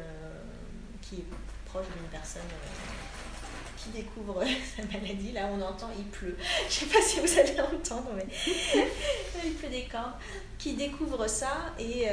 [1.01, 1.25] qui est
[1.65, 4.43] proche d'une personne euh, qui découvre
[4.75, 5.31] sa maladie?
[5.31, 6.37] Là, on entend, il pleut.
[6.69, 8.25] Je sais pas si vous allez entendre, mais
[9.45, 10.13] il pleut des cordes.
[10.57, 12.07] Qui découvre ça et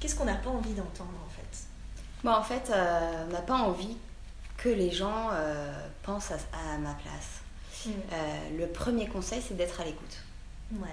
[0.00, 1.66] qu'est-ce qu'on n'a pas envie d'entendre en fait?
[2.24, 3.96] Bon, En fait, on n'a pas envie
[4.56, 5.30] que les gens
[6.08, 7.42] à ma place.
[7.86, 7.90] Mm.
[7.90, 10.16] Euh, le premier conseil, c'est d'être à l'écoute.
[10.72, 10.88] Ouais.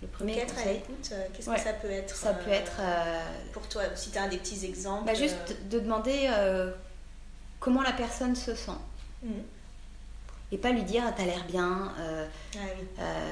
[0.00, 2.76] Le premier être à l'écoute, euh, qu'est-ce que ça peut être Ça peut être.
[2.80, 3.20] Euh,
[3.52, 5.06] pour toi, si tu as des petits exemples.
[5.06, 6.30] Bah, juste de demander
[7.60, 8.70] comment la personne se sent.
[9.22, 9.32] Mm.
[10.50, 11.92] Et pas lui dire t'as l'air bien,
[12.56, 12.60] ah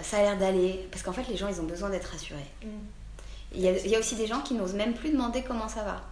[0.03, 0.88] ça a l'air d'aller.
[0.90, 2.51] Parce qu'en fait, les gens, ils ont besoin d'être rassurés.
[2.62, 2.68] Mm.
[3.55, 5.68] Il, y a, il, y a, aussi des gens qui n'osent même plus demander comment
[5.68, 6.03] ça va.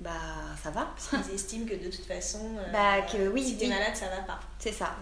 [0.00, 0.10] Bah,
[0.62, 0.94] ça va.
[1.28, 2.40] Ils estiment que de toute façon,
[2.72, 4.40] bah, que, oui, si t'es malade, ça va pas.
[4.58, 4.96] C'est ça.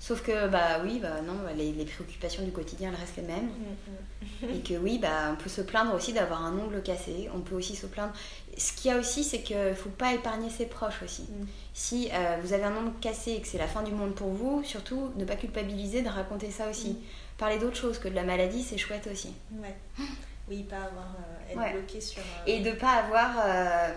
[0.00, 3.22] Sauf que, bah oui, bah non, bah, les, les préoccupations du quotidien, elles restent les
[3.22, 3.50] mêmes.
[3.50, 4.50] Mm, mm.
[4.54, 7.28] Et que oui, bah, on peut se plaindre aussi d'avoir un ongle cassé.
[7.34, 8.14] On peut aussi se plaindre.
[8.56, 11.24] Ce qu'il y a aussi, c'est qu'il ne faut pas épargner ses proches aussi.
[11.24, 11.46] Mm.
[11.74, 14.30] Si euh, vous avez un ongle cassé et que c'est la fin du monde pour
[14.30, 16.92] vous, surtout ne pas culpabiliser de raconter ça aussi.
[16.92, 16.96] Mm.
[17.36, 19.34] Parler d'autre chose que de la maladie, c'est chouette aussi.
[19.52, 19.76] Ouais.
[20.50, 21.72] Oui, pas avoir euh, être Ouais.
[21.72, 22.20] bloqué sur.
[22.20, 23.94] euh, Et de pas avoir euh,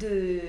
[0.00, 0.40] de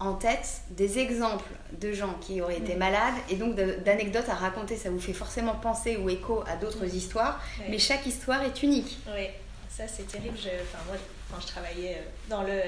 [0.00, 1.44] en tête des exemples
[1.78, 2.78] de gens qui auraient été Mm.
[2.78, 4.76] malades et donc d'anecdotes à raconter.
[4.76, 6.96] Ça vous fait forcément penser ou écho à d'autres Mm.
[6.96, 7.66] histoires, Ouais.
[7.70, 8.98] mais chaque histoire est unique.
[9.14, 9.28] Oui,
[9.68, 10.36] ça c'est terrible.
[10.38, 10.96] Je, enfin, moi,
[11.30, 12.60] quand je travaillais euh, dans le,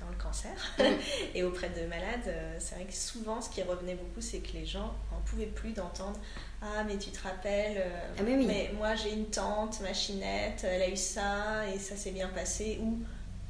[0.00, 0.82] dans le cancer Mm.
[1.34, 4.52] et auprès de malades, euh, c'est vrai que souvent ce qui revenait beaucoup, c'est que
[4.54, 6.18] les gens n'en pouvaient plus d'entendre
[6.62, 8.68] Ah, mais tu te rappelles, euh, Ah, mais oui.
[8.76, 12.78] moi j'ai une tante, machinette, elle a eu ça et ça s'est bien passé.
[12.82, 12.98] Ou,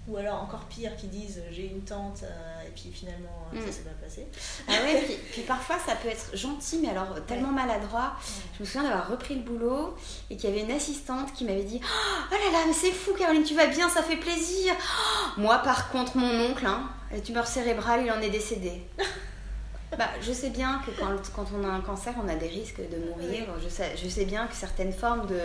[0.09, 3.67] ou alors encore pire, qui disent J'ai une tante euh, et puis finalement euh, Mm.
[3.67, 4.27] ça s'est pas passé.
[4.69, 8.13] Ah ouais, puis, puis parfois ça peut être gentil, mais alors tellement maladroit.
[8.57, 9.97] Je me souviens d'avoir repris le boulot
[10.31, 13.13] et qu'il y avait une assistante qui m'avait dit Oh là là, mais c'est fou,
[13.19, 14.73] Caroline, tu vas bien, ça fait plaisir.
[14.79, 18.83] Oh, Moi, par contre, mon oncle, hein, la tumeur cérébrale, il en est décédé.
[19.99, 22.81] bah, je sais bien que quand, quand on a un cancer, on a des risques
[22.81, 23.47] de mourir.
[23.63, 25.39] Je sais, je sais bien que certaines formes de.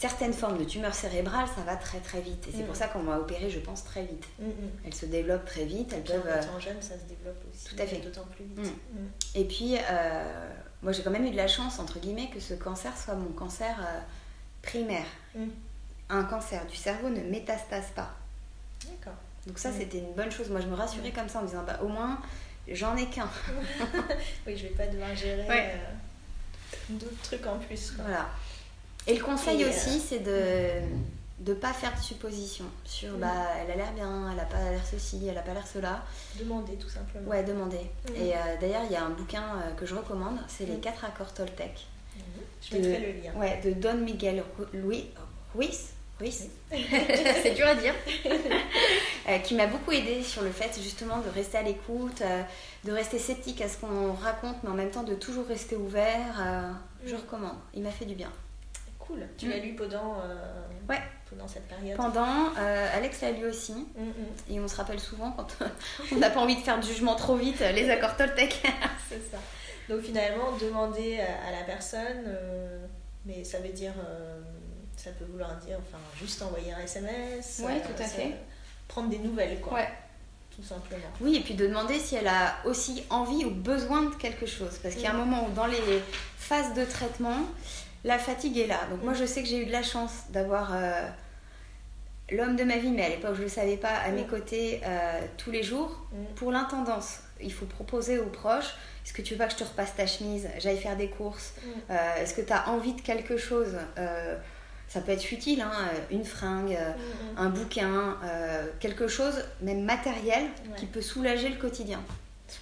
[0.00, 2.46] Certaines formes de tumeurs cérébrales, ça va très très vite.
[2.46, 2.66] Et c'est Mm.
[2.66, 4.24] pour ça qu'on m'a opéré, je pense, très vite.
[4.38, 4.52] Mm, mm.
[4.86, 6.40] Elles se développent très vite, elles Puis en peuvent.
[6.40, 7.96] étant jeune, ça se développe aussi Tout à fait.
[7.96, 8.72] d'autant plus vite.
[8.92, 8.98] Mm.
[9.34, 10.50] Et puis, euh,
[10.82, 13.30] moi j'ai quand même eu de la chance, entre guillemets, que ce cancer soit mon
[13.32, 13.98] cancer euh,
[14.62, 15.06] primaire.
[16.10, 18.10] Un cancer du cerveau ne métastase pas.
[18.88, 19.18] D'accord.
[19.48, 20.48] Donc ça, c'était une bonne chose.
[20.48, 22.20] Moi, je me rassurais comme ça en me disant, bah, au moins,
[22.74, 23.28] j'en ai qu'un.
[24.46, 25.72] Oui, je vais pas devoir gérer Ouais.
[25.74, 25.92] euh,
[26.90, 27.92] d'autres trucs en plus.
[27.92, 28.04] Quoi.
[28.06, 28.28] Voilà.
[29.06, 30.80] Et le conseil Et, euh, aussi, c'est de
[31.46, 33.32] ne pas faire de suppositions sur, bah,
[33.64, 36.02] elle a l'air bien, elle a pas l'air ceci, elle a pas l'air cela.
[36.38, 37.28] Demander tout simplement.
[37.30, 37.80] Ouais, demander.
[38.14, 39.44] Et euh, d'ailleurs, il y a un bouquin
[39.78, 41.86] que je recommande, c'est Les quatre accords Toltec.
[42.16, 42.22] Mhm.
[42.60, 43.32] Je de- mettrai le lien.
[43.36, 44.42] Ouais, de Don Miguel
[45.54, 45.84] Ruiz,
[46.18, 46.48] Ruiz?
[46.70, 47.94] c'est dur à dire,
[49.28, 52.42] Euh, qui m'a beaucoup aidé sur le fait justement de rester à l'écoute, euh,
[52.84, 56.40] de rester sceptique à ce qu'on raconte, mais en même temps de toujours rester ouvert.
[56.40, 56.70] euh,
[57.04, 57.18] Je Mm.
[57.18, 58.32] recommande, il m'a fait du bien.
[58.98, 59.20] Cool.
[59.36, 59.50] Tu Mm.
[59.50, 60.16] l'as lu pendant,
[60.88, 61.00] Ouais.
[61.28, 61.96] pendant cette période?
[61.96, 65.46] Pendant, Alex l'a lu aussi, Mm, et on se rappelle souvent quand
[66.12, 68.62] on n'a pas envie de faire de jugement trop vite, les accords Toltec.
[69.10, 69.36] C'est ça.
[69.90, 72.34] Donc finalement, demander à, la personne,
[73.26, 73.92] mais ça veut dire,
[74.96, 77.62] ça peut vouloir dire, enfin, juste envoyer un SMS.
[77.64, 78.34] Ouais, tout à ça- fait.
[78.88, 79.74] Prendre des nouvelles, quoi.
[79.74, 79.88] Ouais.
[80.56, 81.04] Tout simplement.
[81.20, 84.78] Oui, et puis de demander si elle a aussi envie ou besoin de quelque chose.
[84.82, 85.18] Parce qu'il y a un Mm.
[85.18, 85.78] moment où dans les
[86.36, 87.38] phases de traitement,
[88.04, 88.80] la fatigue est là.
[88.90, 89.16] Donc moi Mm.
[89.20, 91.06] je sais que j'ai eu de la chance d'avoir euh,
[92.30, 94.28] l'homme de ma vie, mais à l'époque je ne le savais pas, à mes Mm.
[94.28, 95.96] côtés euh, tous les jours.
[96.12, 96.34] Mm.
[96.34, 98.74] Pour l'intendance, il faut proposer aux proches,
[99.04, 101.52] est-ce que tu veux pas que je te repasse ta chemise, j'aille faire des courses,
[101.64, 101.68] Mm.
[101.90, 103.76] Euh, est-ce que tu as envie de quelque chose?
[103.98, 104.36] Euh,
[104.88, 105.70] Ça peut être futile, hein,
[106.10, 106.74] une fringue.
[106.78, 106.92] euh,
[107.36, 110.76] un bouquin, euh, quelque chose, même matériel, Ouais.
[110.78, 112.00] qui peut soulager le quotidien.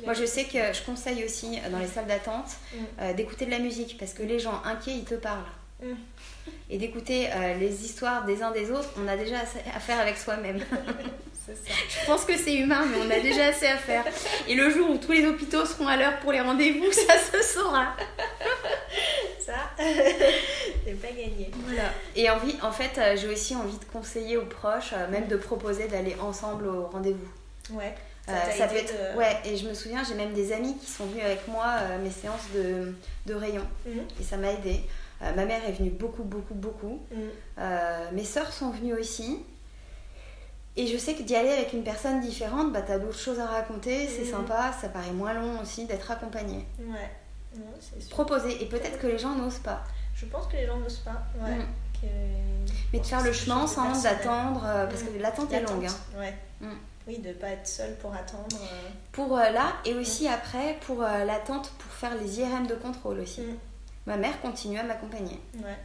[0.04, 2.76] Moi, je sais que je conseille aussi euh, dans les salles d'attente Mm.
[3.00, 5.44] euh, d'écouter de la musique parce que les gens inquiets, ils te parlent.
[5.82, 5.92] Mm.
[6.70, 10.00] Et d'écouter euh, les histoires des uns des autres, on a déjà assez à faire
[10.00, 10.58] avec soi-même.
[11.46, 11.52] Ça.
[12.00, 14.04] je pense que c'est humain, mais on a déjà assez à faire.
[14.48, 17.42] Et le jour où tous les hôpitaux seront à l'heure pour les rendez-vous, ça se
[17.54, 17.94] saura.
[19.38, 21.50] Ça, c'est pas gagné.
[21.66, 21.90] Voilà.
[22.16, 25.36] Et envie, en fait, euh, j'ai aussi envie de conseiller aux proches, euh, même de
[25.36, 27.74] proposer d'aller ensemble au rendez-vous.
[27.76, 27.94] Ouais.
[28.26, 28.92] Ça Euh, ça peut être.
[29.14, 31.64] de- Ouais, et je me souviens, j'ai même des amis qui sont venus avec moi
[31.64, 32.92] à mes séances de,
[33.26, 33.66] de rayons.
[33.86, 34.02] Mhm.
[34.20, 34.80] Et ça m'a aidé.
[35.22, 37.00] Euh, ma mère est venue beaucoup, beaucoup, beaucoup.
[37.12, 37.30] Mhm.
[37.60, 39.38] Euh, mes sœurs sont venues aussi.
[40.78, 43.46] Et je sais que d'y aller avec une personne différente, bah, t'as d'autres choses à
[43.46, 44.30] raconter, c'est Mhm.
[44.30, 46.66] sympa, ça paraît moins long aussi d'être accompagné.
[46.78, 47.10] Ouais.
[47.56, 48.10] Non, c'est sûr.
[48.10, 49.82] Proposer, et peut-être que les gens n'osent pas.
[50.14, 51.22] Je pense que les gens n'osent pas.
[51.42, 51.56] Ouais.
[51.56, 51.66] Mm.
[52.00, 55.06] Que- Mais de faire le chemin sans d'attendre, euh, parce Mm.
[55.06, 55.86] que l'attente est longue.
[55.86, 56.18] Hein.
[56.18, 56.34] Ouais.
[56.60, 56.74] Mm.
[57.08, 58.44] Oui, de pas être seul pour attendre.
[58.60, 58.88] euh.
[59.12, 63.42] Pour euh, là, et aussi après, pour l'attente, pour faire les IRM de contrôle aussi.
[64.06, 65.76] Ma mère continue à m'accompagner, Ouais.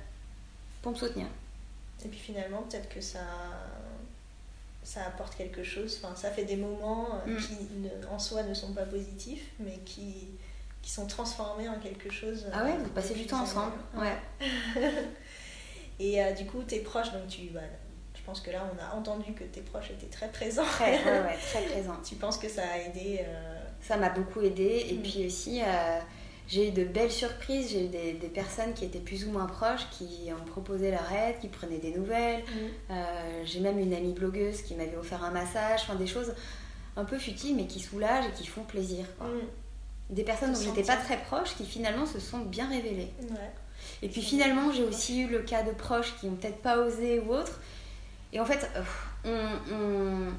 [0.81, 1.27] pour me soutenir.
[2.03, 3.19] Et puis finalement, peut-être que ça,
[4.93, 5.99] ça apporte quelque chose.
[6.03, 7.37] Enfin, ça fait des moments euh, Mm.
[7.37, 10.27] qui ne- en soi ne sont pas positifs, mais qui,
[10.81, 12.45] qui sont transformés en quelque chose.
[12.51, 13.73] Ah ouais, euh, vous passez de du temps ensemble.
[13.95, 14.17] Ouais.
[15.99, 17.61] Et euh, du coup, tes proches, donc tu, bah,
[18.15, 20.63] je pense que là, on a entendu que tes proches étaient très présents.
[20.63, 21.95] Très, ouais, ouais, très présent.
[22.07, 24.87] tu penses que ça a aidé euh, Ça m'a beaucoup aidé.
[24.89, 25.01] Et Mm.
[25.03, 25.99] puis aussi, euh,
[26.51, 27.71] j'ai eu de belles surprises.
[27.71, 31.09] J'ai eu des, des personnes qui étaient plus ou moins proches, qui ont proposé leur
[31.11, 32.43] aide, qui prenaient des nouvelles.
[32.89, 35.79] Euh, j'ai même une amie blogueuse qui m'avait offert un massage.
[35.83, 36.33] Enfin, des choses
[36.97, 39.05] un peu futiles, mais qui soulagent et qui font plaisir.
[39.17, 39.27] quoi.
[39.27, 40.13] Mm.
[40.15, 43.13] des personnes dont j'étais pas très proche qui finalement se sont bien révélées.
[43.29, 43.51] Ouais.
[44.03, 47.19] Et puis finalement, j'ai aussi eu le cas de proches qui ont peut-être pas osé
[47.21, 47.61] ou autre.
[48.33, 48.69] Et en fait,
[49.23, 49.29] on
[49.71, 50.33] on-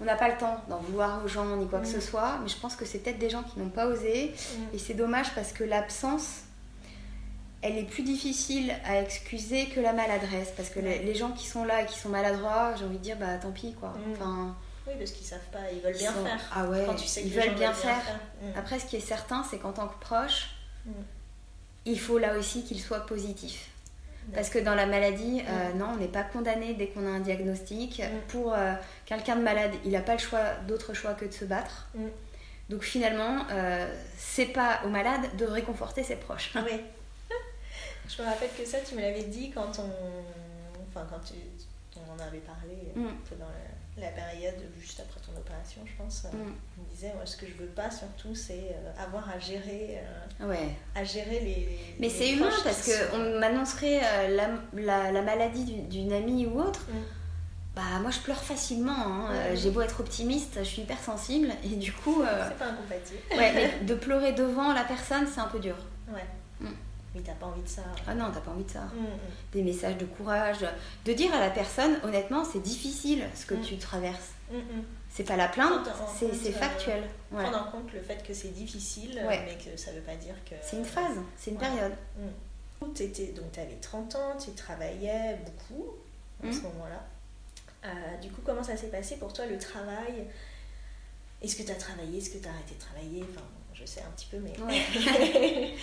[0.00, 1.92] on n'a pas le temps d'en vouloir aux gens ni quoi que Mm.
[1.92, 4.32] ce soit, mais je pense que c'est peut-être des gens qui n'ont pas osé.
[4.34, 4.74] Mm.
[4.74, 6.40] Et c'est dommage parce que l'absence,
[7.62, 10.52] elle est plus difficile à excuser que la maladresse.
[10.56, 13.02] Parce que les, les gens qui sont là et qui sont maladroits, j'ai envie de
[13.02, 13.90] dire, bah tant pis quoi.
[13.90, 14.12] Mm.
[14.12, 16.40] Enfin, Oui, parce qu'ils savent pas, ils veulent bien sont- faire.
[16.54, 18.00] Ah ouais, Quand tu sais que ils veulent bien faire.
[18.42, 18.58] Mm.
[18.58, 20.50] Après, ce qui est certain, c'est qu'en tant que proche,
[20.86, 20.92] Mm.
[21.84, 23.69] il faut là aussi qu'il soit positif.
[24.34, 27.20] Parce que dans la maladie, euh, non, on n'est pas condamné dès qu'on a un
[27.20, 28.00] diagnostic.
[28.00, 28.28] Mm.
[28.28, 28.74] Pour euh,
[29.06, 31.88] quelqu'un de malade, il n'a pas le choix, d'autre choix que de se battre.
[31.94, 32.06] Mm.
[32.68, 36.52] Donc finalement, euh, c'est pas au malade de réconforter ses proches.
[36.56, 36.80] Oui.
[38.08, 39.90] Je me rappelle que ça, tu me l'avais dit quand on.
[40.88, 41.34] Enfin, quand tu...
[41.96, 43.06] on en avait parlé Mm.
[43.06, 46.24] un peu dans la, la période juste après ton opération, je pense.
[46.32, 46.36] Mm.
[46.78, 49.98] On me disait, moi, ce que je veux pas surtout, c'est euh, avoir à gérer,
[50.40, 50.68] euh, Ouais.
[50.94, 51.68] à gérer les.
[51.98, 54.48] Mais les c'est humain parce sont- qu'on m'annoncerait euh, la,
[54.82, 56.80] la- la maladie d'une- d'une amie ou autre.
[56.90, 56.96] Mm.
[57.76, 58.92] Bah moi je pleure facilement.
[58.96, 59.28] hein.
[59.30, 59.56] Euh, Mm.
[59.56, 63.20] J'ai beau être optimiste, je suis hypersensible et du coup, euh, C'est pas incompatible.
[63.30, 65.76] ouais, mais de pleurer devant la personne, c'est un peu dur.
[66.12, 66.24] Ouais.
[66.60, 66.68] Mm.
[67.14, 67.82] Oui, t'as pas envie de ça.
[68.06, 68.82] Ah non, t'as pas envie de ça.
[68.82, 69.08] Mm, mm.
[69.52, 70.58] Des messages de courage,
[71.04, 73.62] de dire à la personne, honnêtement, c'est difficile ce que Mm.
[73.62, 74.30] tu traverses.
[74.50, 74.84] Mm, mm.
[75.12, 77.02] C'est pas la plainte, c'est euh, factuel.
[77.32, 77.42] Ouais.
[77.42, 79.40] Prendre en compte le fait que c'est difficile, Ouais.
[79.44, 80.54] mais que ça veut pas dire que.
[80.62, 81.62] C'est une phase, c'est une Ouais.
[81.66, 81.92] période.
[82.94, 85.94] T'étais- donc tu avais 30 ans, tu travaillais beaucoup
[86.42, 87.04] à ce moment-là.
[87.84, 90.26] Euh, du coup, comment ça s'est passé pour toi le travail?
[91.42, 92.18] Est-ce que tu as travaillé?
[92.18, 93.24] Est-ce que tu as arrêté de travailler?
[93.30, 93.44] Enfin,
[93.80, 94.82] je sais un petit peu, mais Ouais.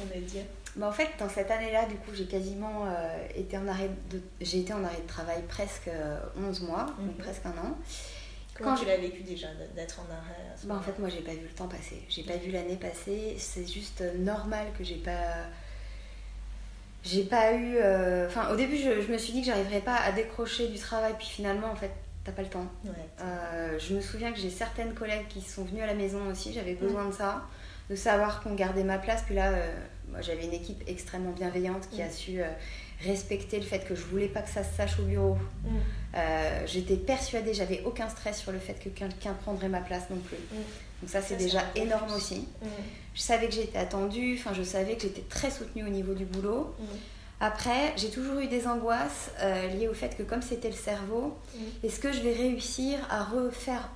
[0.00, 0.44] on va dire.
[0.76, 4.20] Bah, en fait, dans cette année-là, du coup, j'ai quasiment euh, été en arrêt de...
[4.40, 7.24] J'ai été en arrêt de travail presque euh, 11 mois, donc Mhm.
[7.24, 7.76] presque un an.
[8.56, 10.98] Comment Quand tu je- l'as vécu déjà d'être en arrêt à ce Bah, en fait,
[10.98, 12.02] moi, j'ai pas vu le temps passer.
[12.08, 13.34] J'ai pas vu l'année passer.
[13.38, 15.46] C'est juste euh, normal que j'ai pas.
[17.04, 17.76] J'ai pas eu.
[17.76, 20.78] euh, Enfin, au début, je, je me suis dit que j'arriverais pas à décrocher du
[20.78, 21.90] travail, puis finalement, en fait,
[22.24, 22.66] t'as pas le temps.
[22.84, 22.90] Ouais.
[23.20, 26.52] Euh, je me souviens que j'ai certaines collègues qui sont venues à la maison aussi,
[26.52, 27.42] j'avais besoin de ça,
[27.90, 29.22] de savoir qu'on gardait ma place.
[29.22, 29.74] Puis là, euh,
[30.10, 32.48] moi j'avais une équipe extrêmement bienveillante qui a su euh,
[33.04, 35.36] respecter le fait que je voulais pas que ça se sache au bureau.
[36.66, 40.36] J'étais persuadée, j'avais aucun stress sur le fait que quelqu'un prendrait ma place non plus.
[41.00, 42.46] Donc ça c'est déjà énorme aussi.
[42.62, 42.68] aussi.
[43.14, 46.24] Je savais que j'étais attendue, enfin je savais que j'étais très soutenue au niveau du
[46.24, 46.74] boulot.
[47.42, 47.44] Mm.
[47.44, 51.36] Après, j'ai toujours eu des angoisses euh, liées au fait que comme c'était le cerveau,
[51.54, 51.86] Mm.
[51.86, 53.88] est-ce que je vais réussir à refaire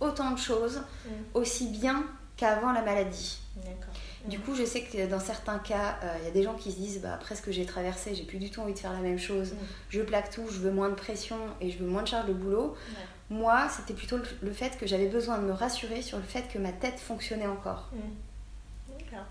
[0.00, 1.10] autant de choses Mm.
[1.34, 2.04] aussi bien
[2.36, 3.38] qu'avant la maladie?
[3.56, 3.94] D'accord.
[4.26, 4.40] Du Mm.
[4.42, 6.76] coup, je sais que dans certains cas, euh, il y a des gens qui se
[6.76, 9.00] disent bah, après ce que j'ai traversé, j'ai plus du tout envie de faire la
[9.00, 9.52] même chose.
[9.52, 9.56] Mm.
[9.90, 12.32] Je plaque tout, je veux moins de pression et je veux moins de charge de
[12.32, 12.74] boulot.
[13.30, 16.58] Moi, c'était plutôt le, fait que j'avais besoin de me rassurer sur le fait que
[16.58, 17.90] ma tête fonctionnait encore.
[17.92, 18.98] Mm.
[18.98, 19.26] D'accord.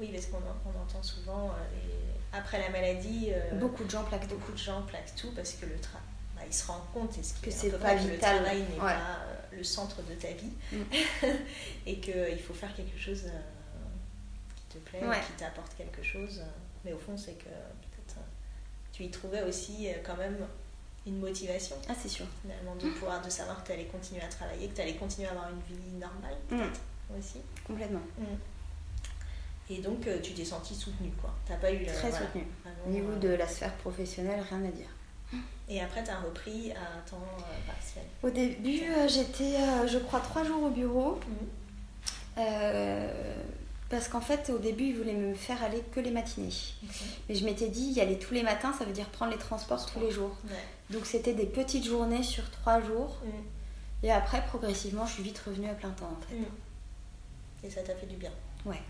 [0.00, 3.90] Oui, parce qu'on en- on entend souvent, euh, les- après la maladie, euh, Beaucoup de
[3.90, 4.34] gens plaquent tout.
[4.36, 5.98] beaucoup de gens plaquent tout parce que le tra...
[6.36, 8.12] bah, ils se rendent compte Que est c'est pas vital.
[8.12, 8.92] le travail n'est Ouais.
[8.94, 11.26] pas euh, le centre de ta vie Mm.
[11.86, 13.40] et qu'il faut faire quelque chose euh,
[14.56, 15.20] qui te plaît, Ouais.
[15.26, 16.42] qui t'apporte quelque chose.
[16.84, 18.16] Mais au fond, c'est que peut-être
[18.92, 20.36] tu y trouvais aussi quand même
[21.06, 22.26] une motivation Ah, c'est sûr.
[22.42, 25.28] finalement de pouvoir de savoir que tu allais continuer à travailler, que tu allais continuer
[25.28, 27.18] à avoir une vie normale Mm.
[27.18, 27.40] aussi.
[27.66, 28.00] Complètement.
[29.70, 31.34] Et donc euh, tu t'es sentie soutenue quoi.
[31.46, 32.46] T'as pas eu le, Très voilà, soutenue.
[32.86, 34.88] Au niveau euh, de la sphère professionnelle, rien à dire.
[35.68, 38.04] Et après tu as repris à temps euh, partiel.
[38.22, 39.56] Au début, euh, j'étais,
[39.88, 41.18] je crois, trois jours au bureau.
[42.36, 43.34] Euh,
[43.90, 46.52] parce qu'en fait, au début, ils voulaient me faire aller que les matinées.
[47.28, 49.86] Mais je m'étais dit, y aller tous les matins, ça veut dire prendre les transports
[49.86, 50.36] tous les jours.
[50.44, 50.56] Ouais.
[50.90, 53.18] Donc c'était des petites journées sur trois jours.
[53.24, 54.06] Mm.
[54.06, 56.34] Et après, progressivement, je suis vite revenue à plein temps, en fait.
[56.34, 57.66] Mm.
[57.66, 58.32] Et ça t'a fait du bien.
[58.66, 58.80] Ouais.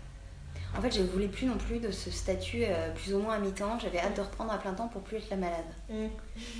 [0.77, 3.35] En fait, je ne voulais plus non plus de ce statut euh, plus ou moins
[3.35, 3.79] à mi-temps.
[3.79, 5.65] J'avais hâte de reprendre à plein temps pour plus être la malade.
[5.89, 6.07] Mm.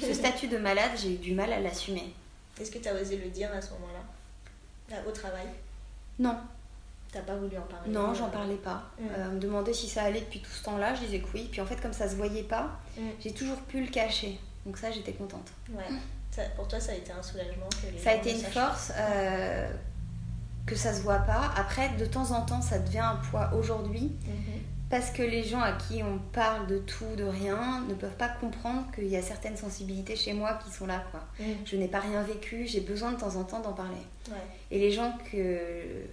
[0.02, 2.14] Ce statut de malade, j'ai eu du mal à l'assumer.
[2.60, 4.96] Est-ce que tu as osé le dire à ce moment-là?
[4.96, 5.48] Là, Au travail?
[6.20, 6.38] Non,
[7.12, 7.90] T'as pas voulu en parler?
[7.92, 8.84] Non, j'en parlais pas.
[9.00, 9.04] Mm.
[9.18, 10.96] Euh, on me demandait si ça allait depuis tout ce temps-là.
[10.96, 11.48] Je disais que oui.
[11.50, 13.02] Puis en fait, comme ça se voyait pas, Mm.
[13.24, 14.38] j'ai toujours pu le cacher.
[14.66, 15.48] Donc ça, j'étais contente.
[15.70, 15.84] Ouais.
[16.32, 18.92] Ça- pour toi, ça a été un soulagement que les Ça a été une force
[18.98, 19.70] euh,
[20.66, 21.52] que ça se voit pas.
[21.56, 24.12] Après, de temps en temps, ça devient un poids aujourd'hui.
[24.26, 24.62] Mhm.
[24.90, 28.30] Parce que les gens à qui on parle de tout, de rien, ne peuvent pas
[28.30, 31.04] comprendre qu'il y a certaines sensibilités chez moi qui sont là.
[31.12, 31.22] Quoi.
[31.40, 31.52] Mm.
[31.66, 33.98] Je n'ai pas rien vécu, j'ai besoin de temps en temps d'en parler.
[34.30, 34.36] Ouais.
[34.70, 36.04] Et les gens que,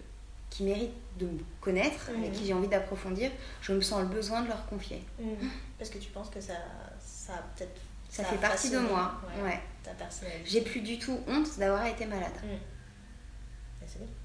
[0.48, 2.20] qui méritent de me connaître, Mhm.
[2.22, 5.04] avec qui j'ai envie d'approfondir, je me sens le besoin de leur confier.
[5.20, 5.26] Mm.
[5.78, 6.54] Parce que tu penses que ça,
[7.04, 7.78] ça a peut-être.
[8.08, 9.20] Ça, fait partie de moi.
[9.38, 9.60] ouais, Ouais.
[9.82, 10.42] Ta personnalité.
[10.46, 12.32] J'ai plus du tout honte d'avoir été malade.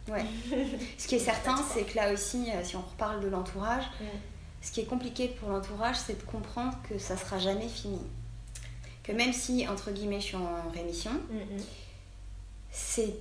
[0.10, 0.26] Ouais.
[0.98, 3.84] Ce qui est certain, c'est que là aussi, euh, si on reparle de l'entourage,
[4.62, 8.00] ce qui est compliqué pour l'entourage, c'est de comprendre que ça sera jamais fini.
[9.04, 11.62] Que même si, entre guillemets, je suis en rémission, Mm, mm.
[12.72, 13.14] c'est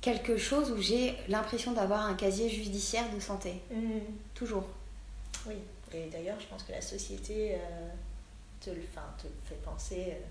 [0.00, 3.54] quelque chose où j'ai l'impression d'avoir un casier judiciaire de santé.
[3.72, 3.98] Mm.
[4.34, 4.66] Toujours.
[5.46, 5.54] Oui,
[5.94, 7.88] et d'ailleurs, je pense que la société euh,
[8.60, 10.04] te, le, enfin, te fait penser.
[10.08, 10.24] euh,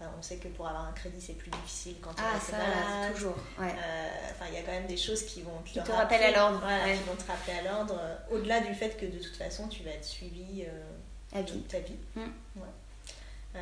[0.00, 2.56] enfin, on sait que pour avoir un crédit, c'est plus difficile quand tu Ah, ça,
[2.58, 3.12] malade.
[3.14, 3.36] toujours.
[3.58, 3.74] Ouais.
[3.78, 6.36] Euh, Enfin, il y a quand même des choses qui vont Qui te rappellent à
[6.38, 6.96] l'ordre, Voilà, ouais.
[6.96, 7.96] qui vont te rappeler à l'ordre.
[8.00, 11.68] euh, Au-delà du fait que de toute façon, tu vas être suivi euh, À toute
[11.68, 11.96] ta vie.
[12.16, 12.20] Mm.
[12.56, 13.60] Ouais.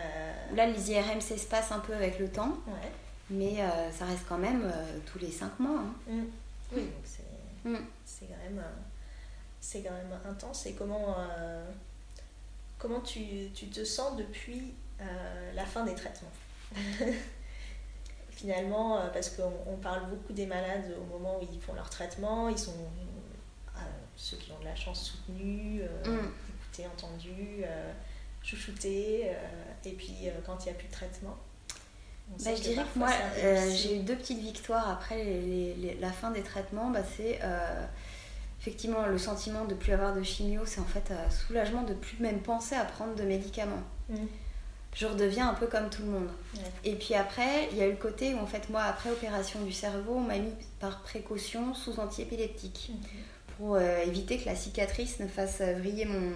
[0.55, 2.57] Là, les IRM s'espacent un peu avec le temps,
[3.31, 3.57] mais
[3.93, 4.71] ça reste quand même
[5.07, 5.81] tous les 5 mois.
[5.81, 5.95] hein.
[6.13, 6.25] Mm.
[6.73, 7.69] Oui, donc c'est.
[7.69, 7.79] Mm.
[8.05, 8.63] c'est quand même
[9.61, 11.17] c'est quand même intense et comment
[12.79, 14.73] comment tu, tu te sens depuis
[15.55, 16.33] la fin des traitements
[18.31, 21.91] finalement euh, parce qu'on on parle beaucoup des malades au moment où ils font leur
[21.91, 22.73] traitement ils sont
[23.77, 23.81] euh,
[24.17, 25.89] ceux qui ont de la chance soutenus euh,
[26.23, 26.31] Mm.
[26.61, 27.93] écoutés entendus euh,
[28.43, 29.35] chouchoutés euh,
[29.85, 31.37] et puis euh, quand il n'y a plus de traitement
[32.45, 33.09] Bah, je dirais que moi,
[33.39, 36.91] euh, j'ai eu deux petites victoires après les- les- les- la fin des traitements.
[36.91, 37.85] Bah, c'est euh,
[38.61, 42.19] effectivement le sentiment de plus avoir de chimio, c'est en fait un soulagement de plus
[42.21, 43.83] même penser à prendre de médicaments.
[44.11, 44.27] Mm.
[44.99, 46.29] Je redeviens un peu comme tout le monde.
[46.57, 46.61] Ouais.
[46.83, 49.63] Et puis après, il y a eu le côté où en fait moi, après opération
[49.63, 52.99] du cerveau, on m'a mis par précaution sous antiépileptique Mhm.
[53.57, 56.33] pour euh, éviter que la cicatrice ne fasse euh, vriller mon,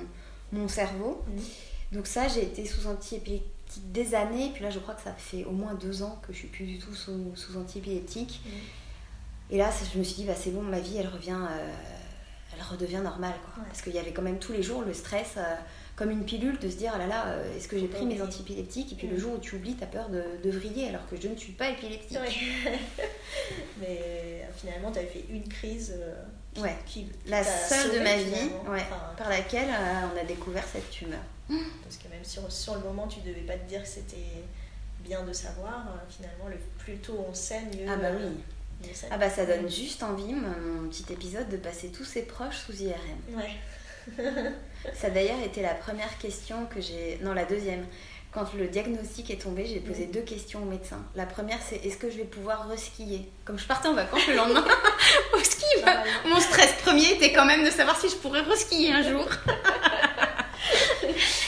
[0.52, 1.24] mon cerveau.
[1.26, 1.42] Mhm.
[1.92, 3.50] Donc ça, j'ai été sous antiépileptique
[3.92, 4.52] des années.
[4.54, 6.64] Puis là, je crois que ça fait au moins deux ans que je suis plus
[6.66, 8.42] du tout sous, sous antiépileptique.
[8.46, 8.52] Mhm.
[9.50, 11.72] Et là, je me suis dit, bah, c'est bon, ma vie, elle revient, euh,
[12.54, 13.34] elle redevient normale.
[13.44, 13.62] Quoi.
[13.64, 13.68] Ouais.
[13.68, 15.54] Parce qu'il y avait quand même tous les jours le stress, euh,
[16.02, 18.20] comme une pilule, de se dire, ah là là, euh, est-ce que j'ai pris mes
[18.20, 21.08] antiépileptiques Et puis le jour où tu oublies, tu as peur de, de vriller, alors
[21.08, 22.18] que je ne suis pas épileptique.
[22.18, 22.72] Ouais.
[23.80, 26.14] Mais euh, finalement, tu avais fait une crise euh,
[26.54, 26.76] qui, Ouais.
[26.86, 28.70] qui- qui La seule de ma vie, finalement.
[28.72, 31.20] ouais, Enfin, par laquelle euh, on a découvert cette tumeur.
[31.48, 34.16] parce que même sur, sur le moment, tu devais pas te dire que c'était
[35.04, 35.86] bien de savoir.
[35.88, 37.86] euh, finalement, le plus tôt on sait, mieux.
[37.88, 38.28] Ah bah oui.
[39.12, 42.72] Ah bah ça donne juste envie, mon petit épisode, de passer tous ses proches sous
[42.82, 43.36] IRM.
[43.36, 43.50] Ouais.
[44.94, 47.18] Ça a d'ailleurs été la première question que j'ai...
[47.22, 47.86] Non, la deuxième.
[48.32, 50.98] Quand le diagnostic est tombé, j'ai posé deux questions au médecin.
[51.14, 53.28] La première, c'est est-ce que je vais pouvoir reskier?
[53.44, 54.64] Comme je partais en vacances le lendemain
[55.34, 58.90] au ski, bah, mon stress premier était quand même de savoir si je pourrais reskier
[58.92, 59.26] un jour.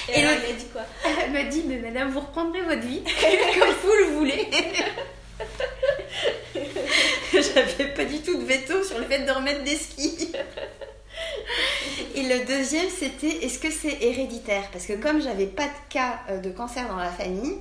[0.09, 0.83] Et, Et alors, le- il a dit quoi?
[1.25, 4.49] Elle m'a dit, mais madame, vous reprendrez votre vie comme vous le voulez.
[7.33, 10.33] J'avais pas du tout de veto sur le fait de remettre des skis.
[12.15, 14.71] Et le deuxième, c'était est-ce que c'est héréditaire?
[14.71, 17.57] Parce que comme j'avais pas de cas euh, de cancer dans la famille,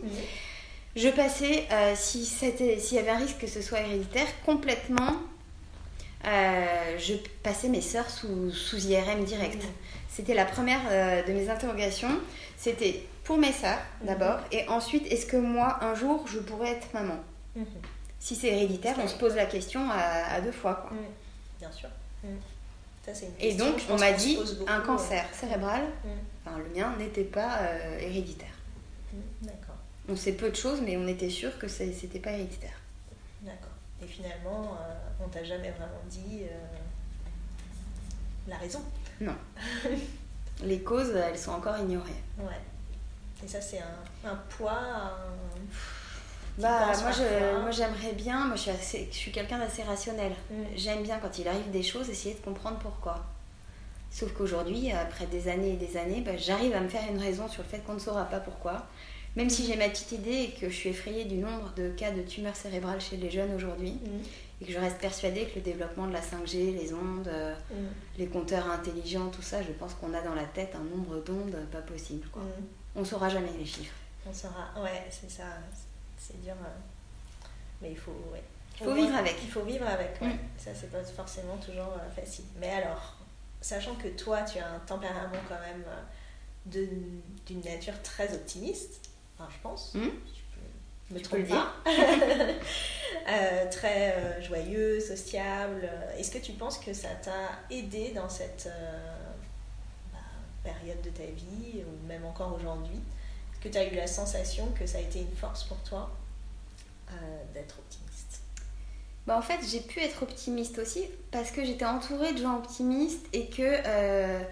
[0.95, 5.15] je passais, euh, si s'il y avait un risque que ce soit héréditaire, complètement,
[6.25, 9.63] euh, je passais mes sœurs sous, sous IRM direct.
[9.63, 9.69] Mhm.
[10.09, 12.19] C'était la première euh, de mes interrogations.
[12.57, 16.93] C'était pour mes sœurs d'abord, et ensuite, est-ce que moi, un jour, je pourrais être
[16.93, 17.17] maman?
[17.55, 17.65] Mhm.
[18.19, 20.75] Si c'est héréditaire, on se pose la question à, à deux fois.
[20.75, 20.91] Quoi.
[20.91, 21.05] Mhm.
[21.59, 21.89] Bien sûr.
[23.05, 25.83] Ça, c'est une Et donc, on m'a dit beaucoup, un cancer cérébral.
[26.03, 26.11] Mhm.
[26.45, 28.53] Enfin, le mien n'était pas euh, héréditaire.
[29.11, 29.21] Mhm.
[29.41, 29.75] D'accord.
[30.07, 32.79] On sait peu de choses, mais on était sûr que c'était pas héréditaire.
[33.41, 33.71] D'accord.
[34.01, 36.77] Et finalement, euh, on t'a jamais vraiment dit euh,
[38.47, 38.81] la raison.
[39.19, 39.35] Non.
[40.63, 42.11] Les causes, elles sont encore ignorées.
[42.37, 42.59] Ouais.
[43.43, 45.59] Et ça, c'est un, un poids, un...
[46.57, 49.83] Bah, moi, je, parfois moi j'aimerais bien, moi je suis, assez- je suis quelqu'un d'assez
[49.83, 50.31] rationnel.
[50.51, 50.55] Mm.
[50.75, 53.23] J'aime bien quand il arrive des choses, essayer de comprendre pourquoi.
[54.11, 57.47] Sauf qu'aujourd'hui, après des années et des années, bah, j'arrive à me faire une raison
[57.47, 58.85] sur le fait qu'on ne saura pas pourquoi.
[59.35, 62.11] Même si j'ai ma petite idée et que je suis effrayée du nombre de cas
[62.11, 64.21] de tumeurs cérébrales chez les jeunes aujourd'hui, Mhm.
[64.61, 67.87] et que je reste persuadée que le développement de la 5G, les ondes, euh, Mhm.
[68.19, 71.57] les compteurs intelligents, tout ça, je pense qu'on a dans la tête un nombre d'ondes
[71.71, 72.27] pas possible.
[72.31, 72.43] Quoi.
[72.95, 73.95] On saura jamais les chiffres.
[74.29, 74.69] On saura.
[74.79, 75.45] Ouais, c'est ça.
[75.73, 75.92] C'est
[76.41, 76.53] dur.
[76.53, 77.47] euh.
[77.81, 78.11] Mais il faut.
[78.31, 78.43] Ouais.
[78.77, 79.35] Faut vivre avec.
[79.43, 80.19] Il faut vivre avec.
[80.21, 80.35] Ouais.
[80.57, 82.45] Ça, c'est pas forcément toujours euh, facile.
[82.59, 83.17] Mais alors,
[83.61, 86.85] sachant que toi, tu as un tempérament quand même euh,
[87.45, 89.93] d'une nature très optimiste, enfin, je pense.
[89.93, 89.99] Mm.
[90.01, 91.73] Je peux me Tu peux pas.
[93.29, 95.89] Euh, très joyeux, sociable.
[96.17, 98.67] Est-ce que tu penses que ça t'a aidé dans cette
[100.11, 100.19] bah,
[100.61, 102.99] période de ta vie, ou même encore aujourd'hui
[103.63, 106.11] que tu as eu la sensation que ça a été une force pour toi
[107.09, 107.13] euh,
[107.53, 108.41] d'être optimiste?
[109.25, 113.25] Bah, en fait, j'ai pu être optimiste aussi parce que j'étais entourée de gens optimistes
[113.31, 114.43] et que euh,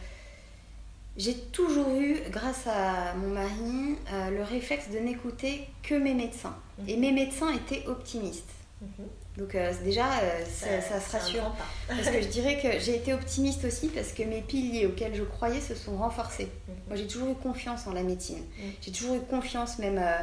[1.18, 6.56] j'ai toujours eu, grâce à mon mari, euh, le réflexe de n'écouter que mes médecins.
[6.80, 6.90] Mhm.
[6.90, 8.54] Et mes médecins étaient optimistes.
[8.82, 9.08] Mhm.
[9.38, 11.56] Donc euh, déjà, euh, ça, ça, se rassure.
[11.88, 15.24] parce que je dirais que j'ai été optimiste aussi parce que mes piliers auxquels je
[15.24, 16.50] croyais se sont renforcés.
[16.68, 16.76] Mhm.
[16.88, 18.40] Moi, j'ai toujours eu confiance en la médecine.
[18.40, 18.72] Mhm.
[18.82, 20.18] J'ai toujours eu confiance même euh,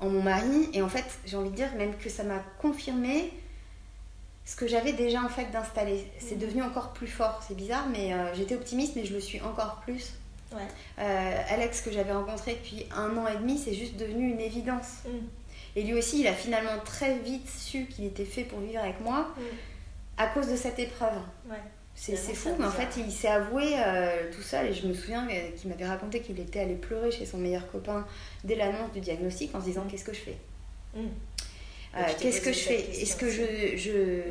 [0.00, 0.68] en mon mari.
[0.72, 3.32] Et en fait, j'ai envie de dire même que ça m'a confirmé
[4.44, 6.04] ce que j'avais déjà en fait d'installer.
[6.18, 7.44] C'est devenu encore plus fort.
[7.46, 10.14] C'est bizarre, mais j'étais optimiste, mais je le suis encore plus.
[10.98, 15.04] Alex que j'avais rencontré depuis un an et demi, c'est juste devenu une évidence.
[15.74, 19.00] Et lui aussi, il a finalement très vite su qu'il était fait pour vivre avec
[19.00, 19.42] moi mm.
[20.18, 21.14] à cause de cette épreuve.
[21.94, 24.66] C'est fou, mais en fait, il s'est avoué euh, tout seul.
[24.68, 28.06] Et je me souviens qu'il m'avait raconté qu'il était allé pleurer chez son meilleur copain
[28.44, 29.88] dès l'annonce du diagnostic en se disant mm.
[29.88, 30.38] Qu'est-ce que je fais?
[30.94, 31.00] Mm.
[31.96, 32.80] euh, Qu'est-ce que je fais?
[33.02, 34.22] Est-ce que je, je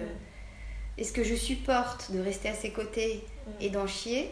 [0.98, 3.24] est-ce que je supporte de rester à ses côtés
[3.60, 4.32] et d'en chier?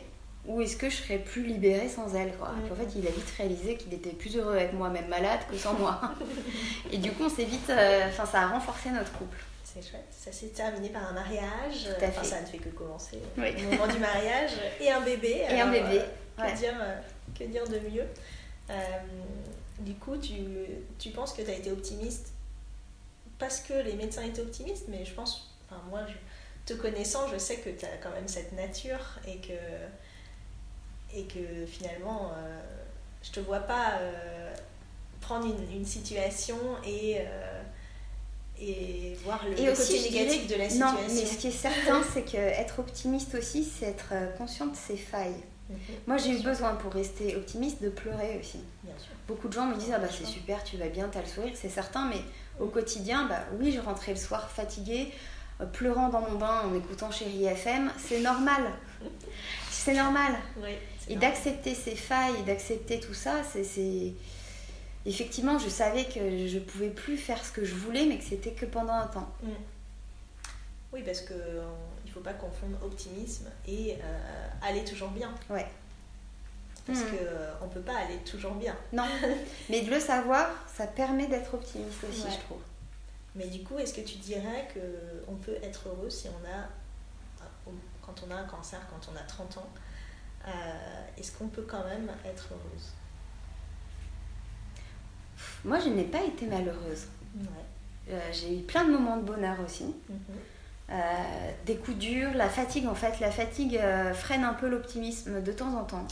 [0.50, 2.50] Ou est-ce que je serais plus libérée sans elle quoi.
[2.50, 5.56] en fait, il a vite réalisé qu'il était plus heureux avec moi, même malade, que
[5.56, 6.02] sans moi.
[6.92, 7.70] et du coup, on s'est vite.
[7.70, 9.38] Euh, enfin, ça a renforcé notre couple.
[9.64, 10.08] C'est chouette.
[10.10, 11.88] Ça s'est terminé par un mariage.
[12.02, 13.20] Enfin, ça ne fait que commencer.
[13.38, 13.50] Oui.
[13.60, 14.54] Au moment du mariage.
[14.82, 15.44] Et un bébé.
[15.52, 16.02] Et un bébé.
[16.40, 17.00] Euh, que, dire, euh,
[17.38, 18.08] que dire de mieux
[19.82, 20.34] Du coup, tu,
[20.98, 22.34] tu penses que tu as été optimiste
[23.38, 25.56] parce que les médecins étaient optimistes, mais je pense.
[25.70, 26.00] Enfin, moi,
[26.66, 29.54] te connaissant, je sais que tu as quand même cette nature et que
[31.14, 32.60] et que finalement, euh,
[33.24, 34.54] je te vois pas euh,
[35.22, 37.62] prendre une, une, situation et, euh,
[38.60, 40.98] et voir le, côté négatif de la situation.
[40.98, 44.98] Non, mais ce qui est certain, c'est qu'être optimiste aussi, c'est être conscient de ses
[44.98, 45.44] failles.
[45.70, 45.78] Mhm.
[46.08, 48.60] Moi, j'ai eu besoin pour rester optimiste de pleurer aussi.
[48.84, 49.12] Bien sûr.
[49.28, 51.28] Beaucoup de gens me disent ah bah c'est super, tu vas bien, tu as le
[51.28, 52.22] sourire, c'est certain, mais
[52.60, 55.12] au quotidien, bah oui, je rentrais le soir fatiguée,
[55.74, 58.72] pleurant dans mon bain en écoutant Chérie FM, c'est normal.
[59.70, 60.34] c'est normal.
[60.58, 60.72] Oui.
[61.10, 64.14] Et d'accepter ses failles, et d'accepter tout ça, c'est.
[65.06, 68.52] Effectivement, je savais que je pouvais plus faire ce que je voulais, mais que c'était
[68.52, 69.30] que pendant un temps.
[69.42, 69.50] Mm.
[70.92, 75.34] Oui, parce qu'il ne faut pas confondre optimisme et euh, aller toujours bien.
[75.50, 75.66] Ouais.
[76.86, 77.06] Parce mm.
[77.06, 78.76] qu'on euh, ne peut pas aller toujours bien.
[78.92, 79.06] Non,
[79.70, 82.62] mais de le savoir, ça permet d'être optimiste aussi, je trouve.
[83.36, 88.24] Mais du coup, est-ce que tu dirais qu'on peut être heureux si on a, quand
[88.28, 89.70] on a un cancer, quand on a 30 ans,
[90.48, 90.52] euh,
[91.18, 92.94] est-ce qu'on peut quand même être heureuse?
[95.64, 97.08] Moi, je n'ai pas été malheureuse.
[98.10, 99.86] Euh, j'ai eu plein de moments de bonheur aussi.
[99.86, 100.18] Mhm.
[100.92, 103.80] Euh, des coups durs, la fatigue en fait, la fatigue
[104.16, 106.08] freine un peu l'optimisme de temps en temps.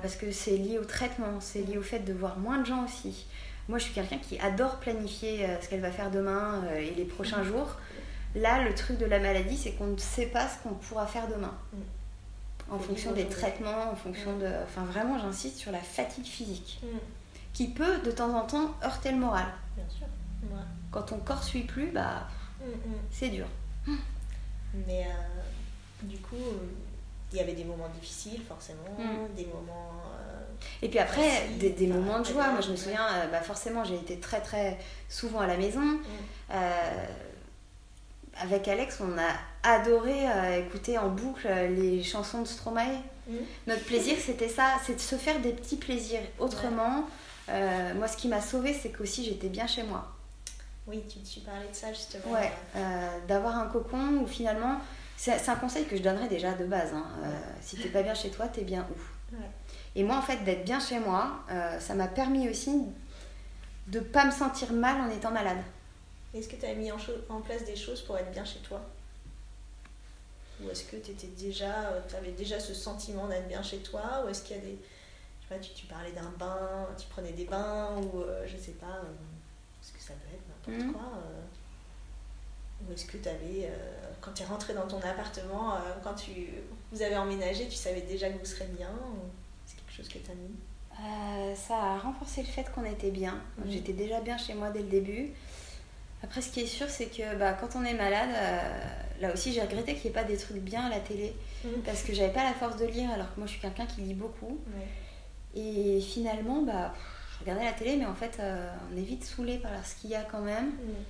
[0.00, 2.84] parce que c'est lié au traitement, c'est lié au fait de voir moins de gens
[2.84, 3.26] aussi.
[3.68, 7.42] Moi je suis quelqu'un qui adore planifier ce qu'elle va faire demain et les prochains
[7.42, 7.48] mhm.
[7.48, 7.76] jours.
[8.34, 11.28] Là, le truc de la maladie, c'est qu'on ne sait pas ce qu'on pourra faire
[11.28, 11.52] demain.
[12.70, 14.46] Mm en fonction des traitements, en fonction de...
[14.64, 16.98] Enfin, vraiment, j'insiste sur la fatigue physique, mm.
[17.52, 19.46] qui peut, de temps en temps, heurter le moral.
[19.76, 20.06] Bien sûr.
[20.90, 22.28] Quand ton corps suit plus, bah,
[22.60, 22.94] mm, mm.
[23.10, 23.46] c'est dur.
[24.86, 26.36] Mais euh, du coup,
[27.32, 28.96] il y avait des moments difficiles, forcément,
[29.36, 30.02] des moments...
[30.18, 30.40] Euh,
[30.82, 32.50] et puis après, des, moments de joie.
[32.50, 35.98] Moi, je me souviens, euh, bah, forcément, j'ai été très, très souvent à la maison
[38.42, 39.30] avec Alex, on a
[39.62, 43.00] adoré euh, écouter en boucle euh, les chansons de Stromae.
[43.28, 43.34] Mm.
[43.66, 47.06] Notre plaisir, c'était ça, c'est de se faire des petits plaisirs autrement.
[47.48, 50.12] Euh, moi, ce qui m'a sauvée, c'est qu'aussi j'étais bien chez moi.
[50.86, 52.32] Oui, tu, tu parlais de ça justement.
[52.32, 52.50] Ouais,
[53.28, 54.78] d'avoir un cocon où finalement,
[55.16, 56.92] c'est un conseil que je donnerais déjà de base.
[56.94, 57.04] Hein.
[57.60, 59.36] si t'es pas bien chez toi, t'es bien où?
[59.94, 61.44] Et moi, en fait, d'être bien chez moi,
[61.78, 62.72] ça m'a permis aussi
[63.86, 65.62] de pas me sentir mal en étant malade.
[66.32, 68.80] Est-ce que tu as mis en, en, place des choses pour être bien chez toi?
[70.62, 74.22] Ou est-ce que tu étais déjà, euh, avais déjà ce sentiment d'être bien chez toi?
[74.24, 74.78] Ou est-ce qu'il y a des.
[75.40, 78.56] Je sais pas, tu, tu parlais d'un bain, tu prenais des bains, ou euh, je
[78.56, 80.92] sais pas, euh, que ça peut être n'importe mhm.
[80.92, 81.10] quoi
[82.86, 83.72] Ou est-ce que tu avais,
[84.20, 86.30] quand tu es rentré dans ton appartement, quand tu,
[86.92, 88.90] vous avez emménagé, tu savais déjà que vous serez bien
[89.66, 93.42] C'est quelque chose que tu as mis Ça a renforcé le fait qu'on était bien.
[93.58, 93.70] Mhm.
[93.70, 95.32] J'étais déjà bien chez moi dès le début.
[96.22, 99.52] Après, ce qui est sûr, c'est que bah, quand on est malade, euh, là aussi,
[99.52, 101.34] j'ai regretté qu'il n'y ait pas des trucs bien à la télé.
[101.64, 101.82] Mhm.
[101.84, 104.02] Parce que j'avais pas la force de lire, alors que moi, je suis quelqu'un qui
[104.02, 104.58] lit beaucoup.
[105.54, 106.94] Et finalement, bah,
[107.34, 110.10] je regardais la télé, mais en fait, euh, on est vite saoulé par ce qu'il
[110.10, 110.66] y a quand même.
[110.66, 111.04] Mhm.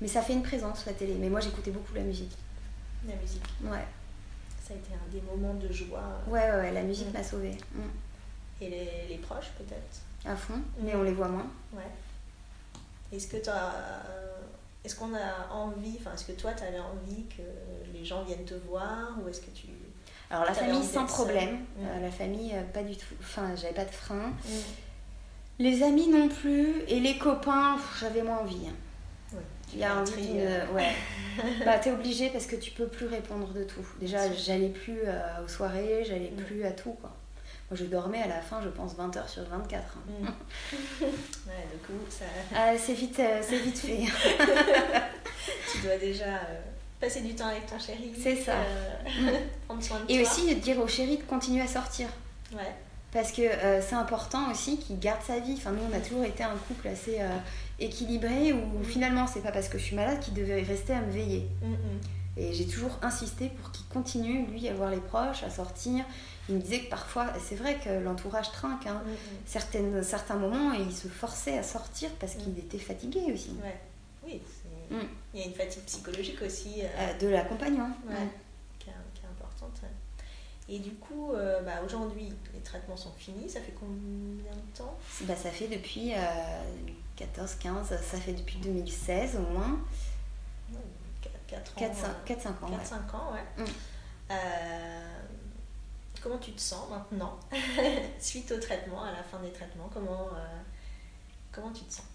[0.00, 1.14] Mais ça fait une présence, la télé.
[1.18, 2.36] Mais moi, j'écoutais beaucoup la musique.
[3.06, 3.84] La musique Ouais.
[4.62, 6.02] Ça a été un des moments de joie.
[6.26, 7.12] Ouais, ouais, ouais la musique mhm.
[7.12, 7.56] m'a sauvée.
[7.74, 7.80] Mm.
[8.62, 10.00] Et les, les proches, peut-être?
[10.24, 11.46] À fond, mais on les voit moins.
[11.72, 11.84] Ouais.
[13.16, 13.72] Est-ce que as,
[14.84, 17.42] est-ce qu'on a envie, enfin, est-ce que toi, tu avais envie que
[17.92, 19.66] les gens viennent te voir ou est-ce que tu...
[20.30, 23.84] Alors la famille sans problème, euh, la famille euh, pas du tout, enfin j'avais pas
[23.84, 24.32] de frein.
[25.58, 28.68] Les amis non plus et les copains, j'avais moins envie.
[28.68, 29.38] Hein.
[29.72, 30.74] Il y a envie d'une.
[30.74, 30.92] Ouais.
[31.64, 33.86] bah, t'es obligé parce que tu peux plus répondre de tout.
[34.00, 36.42] Déjà, j'allais plus euh, aux soirées, j'allais mm.
[36.44, 37.15] plus à tout, quoi.
[37.70, 39.82] Moi, je dormais à la fin, je pense, 20 heures sur 24.
[39.82, 40.00] Hein.
[40.20, 40.24] Mm.
[41.02, 42.24] ouais, du coup, ça.
[42.54, 43.98] Ah, c'est vite, euh, c'est vite fait.
[45.72, 46.40] tu dois déjà
[47.00, 48.12] passer du temps avec ton chéri.
[48.16, 48.54] C'est ça.
[49.66, 52.08] prendre soin de Et aussi dire au chéri de continuer à sortir.
[52.52, 52.72] Ouais.
[53.12, 55.54] Parce que euh, c'est important aussi qu'il garde sa vie.
[55.56, 57.28] Enfin, nous, on a toujours été un couple assez euh,
[57.80, 58.84] équilibré où mm.
[58.84, 61.48] finalement, c'est pas parce que je suis malade qu'il devait rester à me veiller.
[62.36, 62.42] Mm, mm.
[62.42, 66.04] Et j'ai toujours insisté pour qu'il continue, lui, à voir les proches, à sortir.
[66.48, 68.86] Il me disait que parfois, c'est vrai que l'entourage trinque.
[68.86, 69.02] Hein.
[69.46, 73.50] Certaines, certains moments, il se forçait à sortir parce qu'il était fatigué aussi.
[73.62, 73.80] Ouais.
[74.24, 74.40] Oui,
[75.34, 76.82] il y a une fatigue psychologique aussi.
[76.82, 77.90] Euh, de l'accompagnant.
[78.08, 78.28] Ouais.
[78.78, 79.80] Qui, est, importante.
[80.68, 83.48] Et du coup, euh, bah, aujourd'hui, les traitements sont finis.
[83.48, 84.96] Ça fait combien de temps?
[85.22, 86.12] Bah, Ça fait depuis
[87.16, 89.78] 14, 15, ça fait depuis 2016 au moins.
[91.48, 91.80] 4 ans.
[91.80, 92.78] 4-5 ans.
[92.78, 93.64] 4, ans, ouais.
[93.64, 93.68] Mm.
[94.30, 95.16] Euh,
[96.22, 97.38] comment tu te sens maintenant
[98.18, 100.60] Suite au traitement, à la fin des traitements, comment, euh,
[101.52, 102.06] comment tu te sens?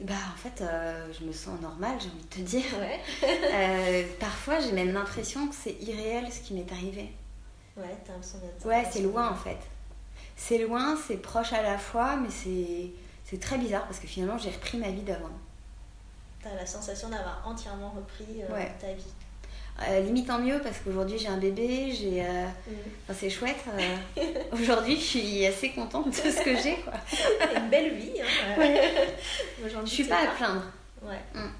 [0.00, 2.64] Bah en fait, euh, je me sens normale, j'ai envie de te dire.
[2.78, 3.00] Ouais.
[3.52, 7.12] euh, parfois, j'ai même l'impression que c'est irréel ce qui m'est arrivé.
[7.76, 8.64] Ouais, t'as l'impression d'être.
[8.64, 9.58] Ouais, c'est loin en fait.
[10.36, 14.50] C'est loin, c'est proche à la fois, mais c'est très bizarre parce que finalement, j'ai
[14.50, 15.30] repris ma vie d'avant.
[16.56, 19.12] La sensation d'avoir entièrement repris euh, ta vie.
[19.86, 23.14] Euh, limite en mieux parce qu'aujourd'hui j'ai un bébé, j'ai, euh, mm.
[23.14, 23.64] c'est chouette.
[23.68, 26.76] Euh, aujourd'hui je suis assez contente de ce que j'ai.
[26.78, 26.94] Quoi.
[27.56, 28.20] une belle vie.
[28.20, 28.64] Hein,
[29.62, 30.64] je suis pas à plaindre.
[31.02, 31.20] Ouais.
[31.32, 31.50] Mm.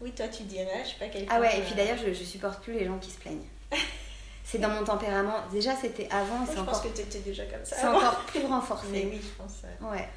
[0.00, 2.24] Oui, toi tu dirais, je sais pas quel Ah ouais, et puis d'ailleurs je, je
[2.24, 3.48] supporte plus les gens qui se plaignent.
[4.44, 5.42] c'est dans mon tempérament.
[5.50, 6.46] Déjà c'était avant.
[6.46, 6.80] c'est je encore...
[6.80, 7.76] pense que tu étais déjà comme ça.
[7.80, 8.86] C'est encore plus renforcé.
[8.92, 9.54] Mais oui, je pense.
[9.90, 10.08] Ouais.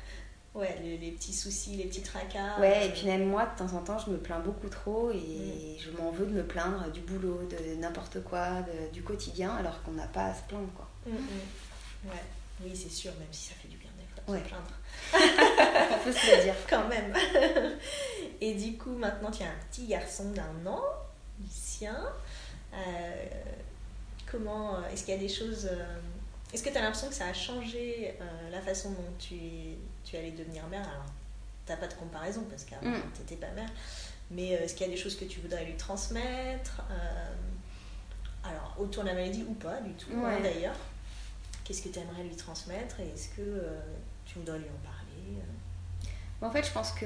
[0.56, 2.60] Ouais, les, petits soucis, les petits tracas.
[2.60, 5.16] Ouais, et puis même moi, de temps en temps, je me plains beaucoup trop et
[5.16, 5.80] mm.
[5.80, 9.93] je m'en veux de me plaindre du boulot, de n'importe quoi, du quotidien, alors qu'on
[9.93, 10.88] n'a pas à se plaindre, quoi.
[11.08, 12.10] Mm, mm.
[12.10, 12.24] Ouais,
[12.64, 14.74] oui, c'est sûr, même si ça fait du bien des fois de se plaindre.
[15.95, 16.56] On peut se le dire.
[16.70, 17.14] Quand même.
[18.41, 20.82] et du coup, maintenant, tu as un petit garçon d'un an,
[21.39, 21.97] Lucien.
[22.74, 23.26] Euh,
[24.32, 25.68] comment, euh, est-ce qu'il y a des choses...
[25.72, 25.99] Euh,
[26.54, 29.36] est-ce que tu as l'impression que ça a changé euh, la façon dont tu,
[30.04, 31.06] tu allais devenir mère Alors,
[31.66, 33.01] tu pas de comparaison parce qu'avant, mm.
[33.14, 33.70] tu n'étais pas mère.
[34.32, 37.34] Mais euh, est-ce qu'il y a des choses que tu voudrais lui transmettre euh,
[38.43, 40.76] Alors, autour de la maladie ou pas du tout, hein, d'ailleurs?
[41.64, 43.64] Qu'est-ce que tu aimerais lui transmettre et est-ce que
[44.26, 45.41] tu voudrais lui en parler
[46.41, 47.06] En fait, je pense que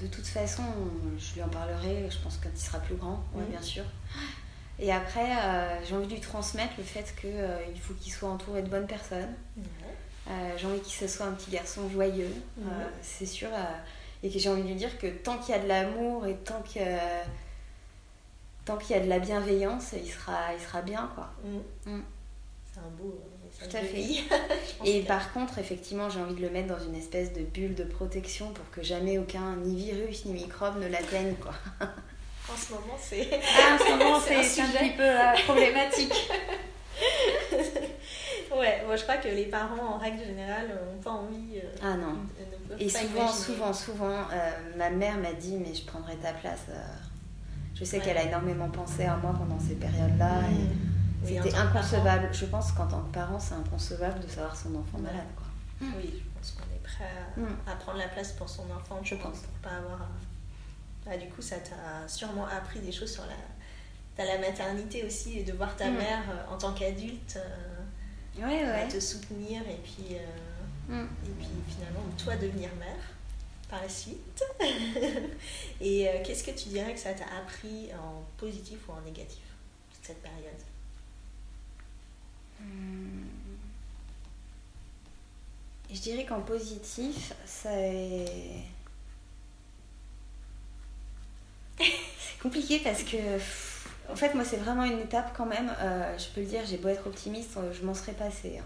[0.00, 0.62] de toute façon,
[1.18, 3.84] je lui en parlerai, je pense quand il sera plus grand, bien sûr.
[4.78, 8.28] Et après, euh, j'ai envie de lui transmettre le fait qu'il euh, faut qu'il soit
[8.28, 9.34] entouré de bonnes personnes.
[9.58, 9.62] Euh,
[10.56, 12.32] j'ai envie qu'il soit un petit garçon joyeux,
[13.02, 13.48] c'est sûr.
[14.22, 16.36] et que j'ai envie de lui dire que tant qu'il y a de l'amour et
[16.36, 16.82] tant qu'il
[18.64, 21.10] tant qu'il y a de la bienveillance, il sera, il sera bien.
[21.14, 21.30] quoi.
[21.44, 21.90] Mm.
[21.90, 22.02] Mm.
[22.72, 23.20] C'est un beau.
[23.58, 24.24] Tout à fait.
[24.84, 27.84] et par contre, effectivement, j'ai envie de le mettre dans une espèce de bulle de
[27.84, 31.34] protection pour que jamais aucun, ni virus, ni microbe ne l'atteigne.
[31.34, 31.54] quoi.
[32.52, 33.28] En ce moment, c'est.
[33.32, 36.28] Ah, en ce moment, c'est un, petit peu euh, problématique.
[38.58, 41.58] Ouais, moi je crois que les parents, en règle générale, n'ont pas envie.
[41.58, 42.16] Euh, ah non.
[42.78, 46.66] Et souvent, souvent, souvent, euh, ma mère m'a dit Mais je prendrai ta place.
[47.74, 50.42] Je sais qu'elle a énormément pensé à moi pendant ces périodes-là.
[50.42, 51.26] Mmh.
[51.26, 52.28] C'était inconcevable.
[52.32, 55.26] Je pense qu'en tant que parent, c'est inconcevable de savoir son enfant malade.
[55.36, 55.46] Quoi.
[55.96, 57.56] Oui, je pense qu'on est prêt à, mmh.
[57.66, 60.08] à, prendre la place pour son enfant, je pense, pour pas avoir
[61.10, 65.44] ah, du coup, ça t'a sûrement appris des choses sur la, la maternité aussi, et
[65.44, 65.94] de voir ta mm.
[65.94, 67.81] mère euh, en tant qu'adulte euh,
[68.38, 71.08] ouais, te soutenir et puis, euh, mm.
[71.26, 73.12] et puis finalement toi devenir mère
[73.68, 74.42] par la suite.
[75.80, 79.42] et qu'est-ce que tu dirais que ça t'a appris en positif ou en négatif,
[80.02, 80.60] cette période?
[82.60, 83.24] Hmm.
[85.90, 88.64] Je dirais qu'en positif, ça est
[91.78, 93.16] c'est compliqué parce que,
[94.12, 95.72] en fait, moi, c'est vraiment une étape quand même.
[95.80, 98.58] Euh, je peux le dire, j'ai beau être optimiste, euh, je m'en serais passée.
[98.60, 98.64] Hein.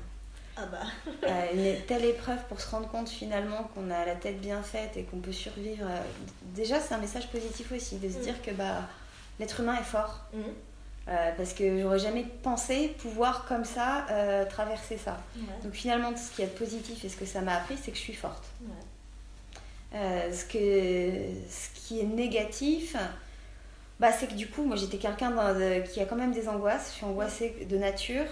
[0.56, 0.78] Ah bah.
[1.28, 4.96] Euh, une telle épreuve pour se rendre compte finalement qu'on a la tête bien faite
[4.96, 5.86] et qu'on peut survivre.
[6.54, 8.20] Déjà, c'est un message positif aussi, de se mm.
[8.22, 8.88] dire que bah,
[9.38, 10.24] l'être humain est fort.
[10.32, 10.40] Mm.
[11.36, 14.06] parce que j'aurais jamais pensé pouvoir comme ça
[14.48, 15.18] traverser ça.
[15.62, 18.02] Donc finalement, ce qui est positif et ce que ça m'a appris, c'est que je
[18.02, 18.44] suis forte.
[19.92, 22.96] ce, que, ce qui est négatif,
[24.00, 25.32] bah, c'est que du coup, moi j'étais quelqu'un
[25.92, 26.90] qui a quand même des angoisses.
[26.90, 28.24] Je suis angoissée de nature.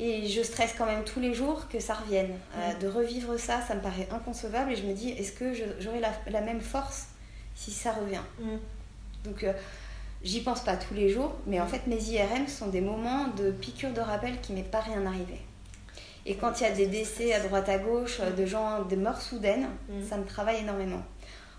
[0.00, 2.32] Et je stresse quand même tous les jours que ça revienne.
[2.56, 4.72] Euh, de revivre ça, ça me paraît inconcevable.
[4.72, 7.08] Et je me dis, est-ce que j'aurai la, même force
[7.54, 8.22] si ça revient?
[8.40, 8.56] Mm.
[9.24, 9.52] Donc, euh,
[10.24, 11.62] j'y pense pas tous les jours, mais Mm.
[11.62, 15.06] en fait, mes IRM sont des moments de piqûre de rappel qui m'est pas rien
[15.06, 15.40] arrivé.
[16.26, 19.20] Et quand il y a des décès à droite à gauche, de gens, des morts
[19.20, 20.02] soudaines, Mm.
[20.08, 21.02] ça me travaille énormément.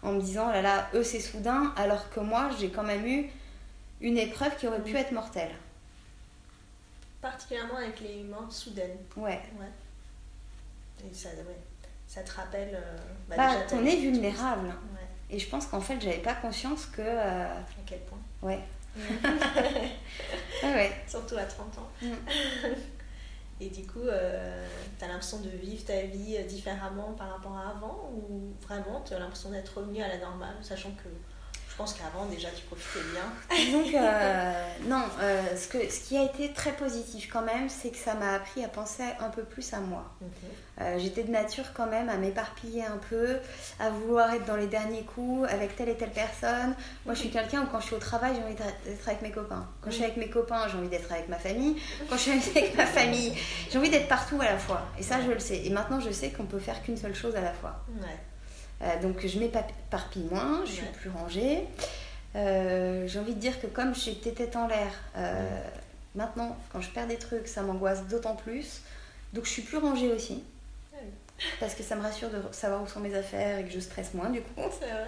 [0.04, 3.30] En me disant, là là, eux c'est soudain, alors que moi j'ai quand même eu
[4.02, 5.52] une épreuve qui aurait pu être mortelle.
[7.22, 8.98] Particulièrement avec les morts soudaines.
[9.16, 9.42] Ouais.
[9.60, 11.10] Ouais.
[11.10, 11.58] Et ça, ouais,
[12.08, 12.72] ça te rappelle.
[12.76, 12.98] euh,
[13.30, 14.68] bah, Bah, déjà, on est vulnérable.
[14.68, 15.08] Ouais.
[15.30, 17.02] Et je pense qu'en fait, j'avais pas conscience que.
[17.02, 18.60] euh, À quel point Ouais.
[20.64, 20.92] Ouais, ouais.
[21.08, 21.90] Surtout à 30 ans.
[22.02, 22.08] Mm.
[23.60, 27.56] Et du coup, euh, tu as l'impression de vivre ta vie euh, différemment par rapport
[27.58, 31.10] à avant ou vraiment tu as l'impression d'être revenu à la normale, sachant que
[31.74, 33.72] je pense qu'avant déjà tu profitais bien.
[33.72, 34.54] Donc, euh,
[34.86, 38.14] non, euh, ce, que, ce qui a été très positif quand même, c'est que ça
[38.14, 40.06] m'a appris à penser un peu plus à moi.
[40.82, 43.38] Euh, J'étais de nature quand même à m'éparpiller un peu,
[43.80, 46.76] à vouloir être dans les derniers coups avec telle et telle personne.
[47.06, 49.32] Moi, je suis quelqu'un où quand je suis au travail, j'ai envie d'être avec mes
[49.32, 49.68] copains.
[49.82, 51.82] Quand je suis avec mes copains, j'ai envie d'être avec ma famille.
[52.08, 53.34] Quand je suis avec ma famille,
[53.72, 54.84] j'ai envie d'être partout à la fois.
[55.00, 55.66] Et ça, je le sais.
[55.66, 57.84] Et maintenant, je sais qu'on peut faire qu'une seule chose à la fois.
[58.00, 58.20] Ouais.
[58.82, 60.92] Euh, donc je m'éparpille moins, je suis Ouais.
[61.00, 61.68] plus rangée.
[62.36, 65.48] Euh, J'ai envie de dire que comme j'étais tête en l'air, euh,
[66.16, 68.82] maintenant quand je perds des trucs, ça m'angoisse d'autant plus.
[69.34, 70.44] Donc je suis plus rangée aussi.
[71.60, 74.14] Parce que ça me rassure de savoir où sont mes affaires et que je stresse
[74.14, 74.62] moins du coup.
[74.62, 75.08] Donc C'est vrai.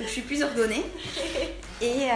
[0.00, 0.84] je suis plus ordonnée.
[1.80, 2.08] Et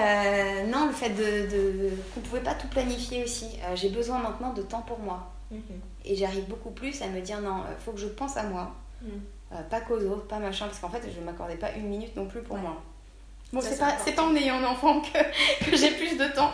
[0.71, 3.59] non, le fait de, de- qu'on ne pouvait pas tout planifier aussi.
[3.77, 5.33] J'ai besoin maintenant de temps pour moi.
[5.51, 5.61] Mhm.
[6.05, 8.75] Et j'arrive beaucoup plus à me dire non, il faut que je pense à moi.
[9.01, 9.21] Mhm.
[9.55, 12.15] Euh, pas qu'aux autres, pas machin, parce qu'en fait, je ne m'accordais pas une minute
[12.17, 12.63] non plus pour Ouais.
[12.63, 12.83] moi.
[13.53, 16.51] Bon, c'est pas, c'est pas en ayant un enfant que, que j'ai plus de temps.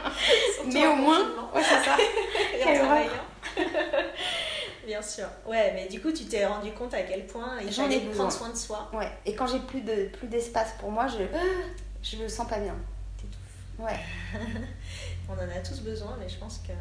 [0.72, 1.20] Mais au moins,
[1.54, 1.96] ouais, c'est ça.
[4.86, 5.26] Bien sûr.
[5.46, 8.30] Ouais, mais du coup, tu t'es rendu compte à quel point il J'en fallait prendre
[8.30, 8.88] soin de soi.
[8.92, 9.10] Ouais.
[9.24, 11.24] Et quand j'ai plus de plus d'espace pour moi, je,
[12.02, 12.76] je me sens pas bien.
[13.78, 13.98] Ouais.
[15.28, 16.72] On en a tous besoin, mais je pense que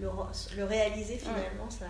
[0.00, 0.08] le,
[0.56, 1.84] le réaliser finalement, ça,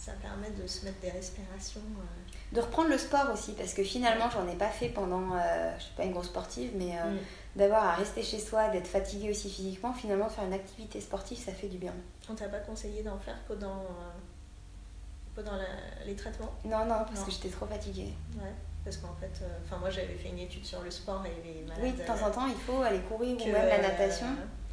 [0.00, 1.82] ça permet de se mettre des respirations.
[1.98, 5.74] euh, De reprendre le sport aussi, parce que finalement, j'en ai pas fait pendant, euh,
[5.78, 7.18] je suis pas une grosse sportive, mais euh, mm.
[7.56, 11.52] d'avoir à rester chez soi, d'être fatiguée aussi physiquement, finalement, faire une activité sportive, ça
[11.52, 11.92] fait du bien.
[12.30, 16.50] On t'a pas conseillé d'en faire pendant, euh, pendant la- les traitements?
[16.64, 17.26] Non, non, parce Non.
[17.26, 18.14] que j'étais trop fatiguée.
[18.36, 18.52] Ouais.
[18.82, 21.82] Parce qu'en fait, enfin moi j'avais fait une étude sur le sport et les malades.
[21.82, 24.26] Oui, de temps en temps, il faut aller courir que, ou même la natation.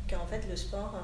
[0.09, 0.95] Qu'en fait, le sport,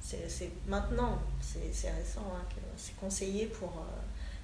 [0.00, 2.42] c'est maintenant, c'est récent, hein,
[2.76, 4.00] c'est conseillé pour euh,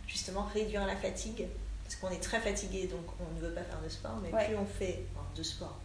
[0.07, 1.47] justement réduire la fatigue.
[1.85, 4.47] Parce qu'on est très fatigué, donc on ne veut pas faire de sport, mais Ouais.
[4.49, 5.79] plus on fait enfin, de sport,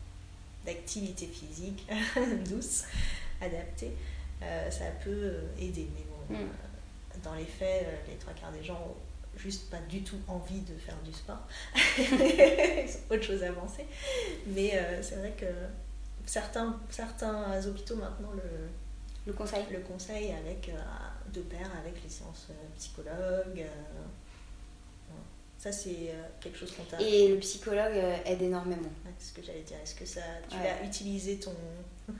[0.65, 1.88] d'activité physique
[2.49, 2.86] douce,
[3.39, 3.91] adaptée,
[4.41, 5.88] euh, ça peut euh, aider.
[5.95, 6.41] Mais bon, Mm.
[6.41, 8.95] euh, dans les faits, les trois quarts des gens ont
[9.38, 11.47] juste pas du tout envie de faire du sport.
[11.99, 13.86] Ils ont autre chose à avancer.
[14.47, 14.72] Mais
[15.03, 15.45] c'est vrai que
[16.26, 18.41] certains, certains hôpitaux maintenant le,
[19.28, 19.63] Le conseil?
[19.72, 23.59] le conseillent avec, euh, de pair avec les séances euh, psychologues.
[23.59, 24.01] euh,
[25.57, 26.99] ça, c'est quelque chose qu'on t'a.
[26.99, 27.93] Et le psychologue
[28.26, 28.82] aide énormément.
[29.05, 29.78] Ouais, c'est ce que j'allais dire.
[29.84, 30.63] Est-ce que ça, tu Ouais.
[30.63, 31.53] l'as utilisé ton.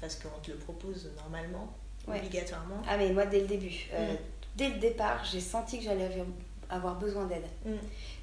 [0.00, 1.70] Parce qu'on te le propose normalement,
[2.08, 2.18] Ouais.
[2.18, 2.80] obligatoirement?
[2.88, 4.14] Ah mais moi dès le début, Mm.
[4.56, 6.26] dès le départ, j'ai senti que j'allais avoir-
[6.70, 7.44] avoir besoin d'aide.
[7.66, 7.72] Mm.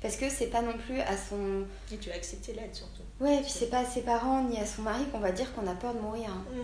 [0.01, 1.65] Parce que c'est pas non plus à son...
[1.91, 3.03] Et tu as accepté l'aide surtout.
[3.19, 5.67] Ouais, puis c'est pas à ses parents ni à son mari qu'on va dire qu'on
[5.67, 6.29] a peur de mourir.
[6.31, 6.43] hein.
[6.51, 6.61] Mm.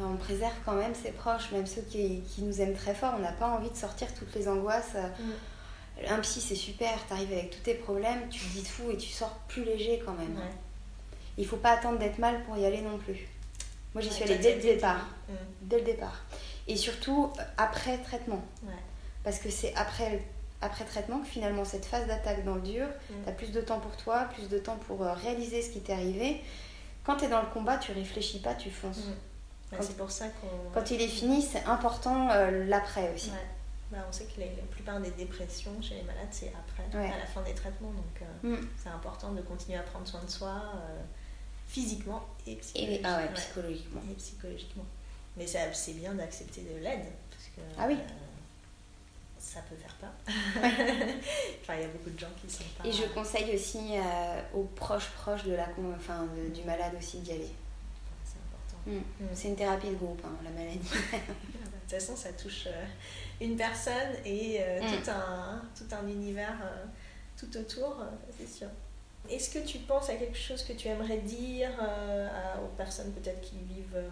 [0.00, 3.14] On préserve quand même ses proches, même ceux qui, qui nous aiment très fort.
[3.16, 4.94] On n'a pas envie de sortir toutes les angoisses.
[4.94, 6.04] Mm.
[6.08, 9.08] Un psy c'est super, t'arrives avec tous tes problèmes, tu te dis tout et tu
[9.08, 10.36] sors plus léger quand même.
[10.36, 10.52] Ouais.
[11.36, 13.26] Il faut pas attendre d'être mal pour y aller non plus.
[13.94, 15.06] Moi j'y suis allée dès le départ.
[15.28, 15.32] Mm.
[15.62, 16.24] Dès le départ.
[16.68, 18.44] Et surtout après traitement.
[18.62, 18.74] Ouais.
[19.24, 20.22] Parce que c'est après,
[20.60, 23.14] après traitement que finalement cette phase d'attaque dans le dur, Mm.
[23.24, 25.80] tu as plus de temps pour toi, plus de temps pour euh, réaliser ce qui
[25.80, 26.40] t'est arrivé.
[27.02, 29.08] Quand tu es dans le combat, tu réfléchis pas, tu fonces.
[29.70, 30.70] Bah, Quand- c'est pour ça qu'on.
[30.72, 33.30] Quand il est fini, c'est important euh, l'après aussi.
[33.30, 33.36] Ouais.
[33.90, 37.10] Bah, on sait que la plupart des dépressions chez les malades, c'est après, Ouais.
[37.10, 37.90] à la fin des traitements.
[37.90, 38.68] Donc euh, Mm.
[38.82, 41.00] c'est important de continuer à prendre soin de soi euh,
[41.66, 43.08] physiquement et Et, psychologiquement.
[43.10, 44.00] ah ouais, psychologiquement.
[44.10, 44.84] Et psychologiquement.
[45.36, 47.04] Mais c'est bien d'accepter de l'aide.
[47.30, 47.96] Parce que, Ah oui.
[49.38, 50.10] ça peut faire peur.
[51.62, 52.86] enfin, il y a beaucoup de gens qui sont pas.
[52.88, 57.18] Et je conseille aussi euh, aux proches proches de la, enfin, de- du malade aussi
[57.20, 57.50] d'y aller.
[58.88, 58.96] Mm.
[58.96, 59.26] Mm.
[59.34, 60.80] C'est une thérapie de groupe, hein, la maladie.
[61.12, 62.84] Ah bah, De toute façon, ça touche euh,
[63.40, 65.02] une personne et euh, Mm.
[65.04, 66.84] tout, un, tout un univers euh,
[67.38, 68.04] tout autour, euh,
[68.38, 68.68] c'est sûr.
[69.30, 73.12] Est-ce que tu penses à quelque chose que tu aimerais dire euh, à- aux personnes
[73.12, 74.08] peut-être qui vivent euh,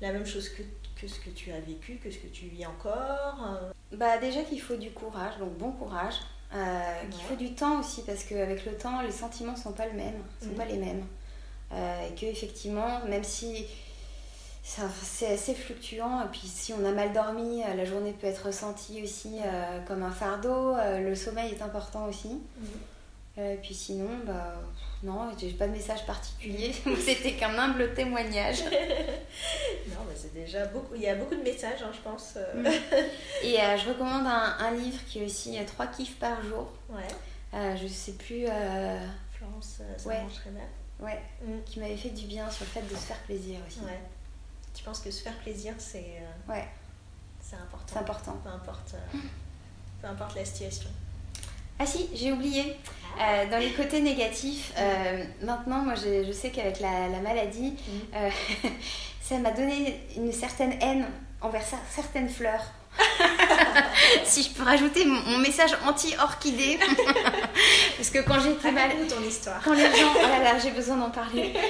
[0.00, 0.62] la même chose que,
[1.00, 4.42] que ce que tu as vécu, que ce que tu vis encore euh, Bah déjà
[4.42, 6.16] qu'il faut du courage, donc bon courage.
[7.10, 10.22] qu'il faut du temps aussi, parce qu'avec le temps, les sentiments sont pas le même,
[10.42, 10.54] sont mm.
[10.54, 11.04] pas les mêmes.
[11.72, 13.66] Et que effectivement, même si
[14.62, 16.22] c'est assez fluctuant.
[16.22, 19.36] Et puis si on a mal dormi, la journée peut être ressentie aussi
[19.86, 20.76] comme un fardeau.
[20.76, 22.28] le sommeil est important aussi.
[22.28, 22.66] Mm.
[23.40, 24.60] Et puis sinon, bah,
[25.04, 26.72] non, j'ai pas de message particulier.
[27.00, 28.62] C'était qu'un humble témoignage.
[28.64, 30.94] non, mais c'est déjà beaucoup.
[30.96, 32.34] Il y a beaucoup de messages, hein, je pense.
[32.54, 32.66] Mm.
[33.44, 36.72] Et euh, je recommande un, livre qui est aussi 3 euh, kiffs par jour.
[36.88, 37.06] Ouais.
[37.54, 38.46] Euh, je sais plus.
[39.36, 40.20] Florence ça ouais.
[41.00, 41.20] Ouais.
[41.42, 41.62] Mm.
[41.64, 43.80] Qui m'avait fait du bien sur le fait de se faire plaisir aussi.
[43.80, 44.00] Ouais.
[44.74, 46.20] Tu penses que se faire plaisir, c'est.
[46.48, 46.68] ouais.
[47.40, 47.86] C'est important?
[47.86, 48.32] C'est important.
[48.44, 48.94] Peu importe,
[50.02, 50.90] peu importe la situation.
[51.78, 52.76] Ah si, j'ai oublié.
[53.20, 57.70] Euh, dans les côtés négatifs, euh, maintenant, moi, je, je sais qu'avec la, la, maladie,
[57.70, 58.16] mm.
[58.16, 58.30] euh,
[59.20, 61.06] ça m'a donné une certaine haine
[61.40, 62.64] envers certaines fleurs.
[64.24, 66.78] si je peux rajouter mon, message anti-orchidée.
[67.96, 68.90] Parce que quand j'étais mal.
[69.08, 69.60] ton histoire.
[69.62, 70.12] Quand les gens.
[70.16, 71.52] Oh là là, j'ai besoin d'en parler.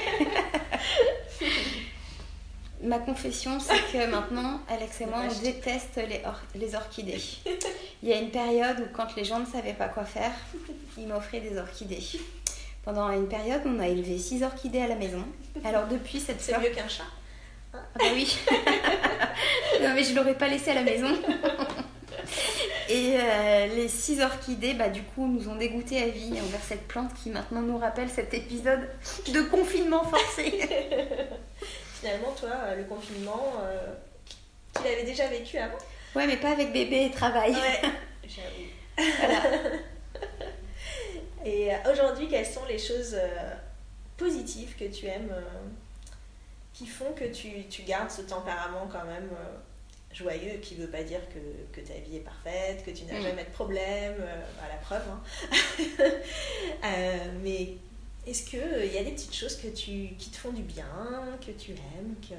[2.83, 6.23] Ma confession, c'est que maintenant, Alex et moi, on déteste les,
[6.55, 7.21] les orchidées.
[8.03, 10.31] Il y a une période où, quand les gens ne savaient pas quoi faire,
[10.97, 12.01] ils m'offraient des orchidées.
[12.85, 15.25] Pendant une période, on a élevé six orchidées à la maison.
[15.65, 17.03] Alors, depuis cette C'est mieux qu'un chat.
[17.73, 18.39] Ah bah oui.
[19.83, 21.09] non, mais je l'aurais pas laissé à la maison.
[22.91, 26.89] Et euh, les six orchidées, bah, du coup, nous ont dégoûté à vie envers cette
[26.89, 28.89] plante qui maintenant nous rappelle cet épisode
[29.33, 30.61] de confinement forcé
[32.01, 33.95] finalement, toi, euh, le confinement, euh,
[34.75, 35.79] tu l'avais déjà vécu avant?
[36.15, 37.53] Ouais, mais pas avec bébé et travail.
[37.53, 37.91] Ouais,
[38.25, 39.17] j'avoue.
[39.19, 39.43] Voilà.
[41.45, 43.17] et euh, aujourd'hui, quelles sont les choses
[44.17, 45.33] positives que tu aimes,
[46.79, 49.29] qui font que tu, tu, gardes ce tempérament quand même
[50.15, 53.19] joyeux, qui ne veut pas dire que, que, ta vie est parfaite, que tu n'as
[53.19, 53.23] mm.
[53.23, 54.15] jamais de problème,
[54.63, 55.03] à la preuve.
[55.11, 55.21] Hein.
[57.43, 57.79] mais
[58.29, 60.63] est-ce qu'il il euh, y a des petites choses que tu, qui te font du
[60.63, 60.85] bien,
[61.41, 62.35] que tu aimes, que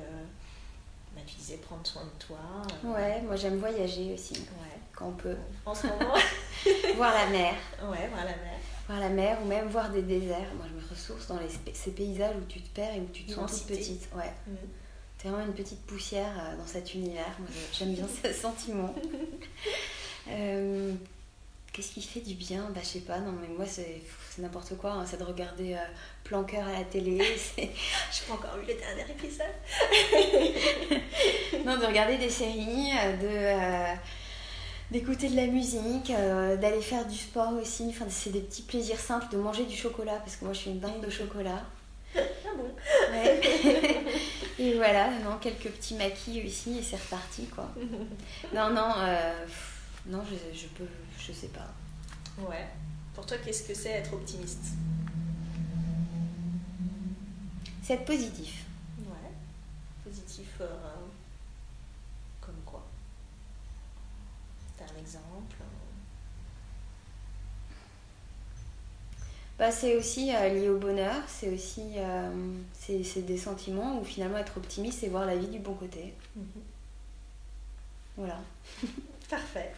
[1.15, 2.37] bah, tu disais prendre soin de toi
[2.85, 2.93] euh?
[2.93, 4.79] Ouais, moi j'aime voyager aussi, ouais.
[4.93, 5.37] quand on peut.
[5.65, 6.13] En ce moment
[6.95, 7.55] Voir la mer.
[7.81, 8.59] Ouais, voir la mer.
[8.89, 10.53] Voir la mer ou même voir des déserts.
[10.57, 13.23] Moi je me ressource dans les, ces paysages où tu te perds et où tu
[13.23, 14.09] te sens toute petite.
[14.15, 14.33] Ouais.
[14.47, 14.55] Mm.
[15.17, 17.35] T'es vraiment une petite poussière euh, dans cet univers.
[17.39, 18.93] Moi j'aime bien ce sentiment.
[21.71, 22.67] Qu'est-ce qui fait du bien?
[22.73, 24.01] Bah, je sais pas, non, mais moi, c'est
[24.39, 24.91] n'importe quoi.
[24.91, 25.05] Hein.
[25.05, 25.77] C'est de regarder euh,
[26.23, 27.17] Planqueur à la télé.
[27.57, 27.71] Je n'ai
[28.27, 29.45] pas encore vu le dernier épisode.
[31.65, 33.27] non, de regarder des séries, euh, de.
[33.27, 33.93] Euh,
[34.91, 37.85] d'écouter de la musique, d'aller faire du sport aussi.
[37.89, 40.71] Enfin, c'est des petits plaisirs simples, de manger du chocolat, parce que moi je suis
[40.71, 41.63] une dingue de chocolat.
[42.15, 42.21] Ah
[42.57, 42.71] bon?
[43.11, 43.39] Ouais.
[44.59, 47.71] Et voilà, non, quelques petits maquis aussi, et c'est reparti, quoi.
[48.53, 48.89] non, non,
[50.05, 50.87] non, je, je peux,
[51.17, 51.67] je sais pas.
[52.37, 52.67] Ouais.
[53.13, 54.73] Pour toi, qu'est-ce que c'est être optimiste?
[57.81, 58.65] C'est être positif.
[58.99, 59.31] Ouais.
[60.03, 60.67] Positif euh,
[62.41, 62.85] comme quoi
[64.77, 65.55] T'as un exemple
[69.57, 72.31] bah, C'est aussi euh, lié au bonheur, c'est aussi euh,
[72.73, 76.13] c'est des sentiments où finalement être optimiste, c'est voir la vie du bon côté.
[76.35, 76.61] Mhm.
[78.17, 78.39] Voilà.
[79.29, 79.71] Parfait.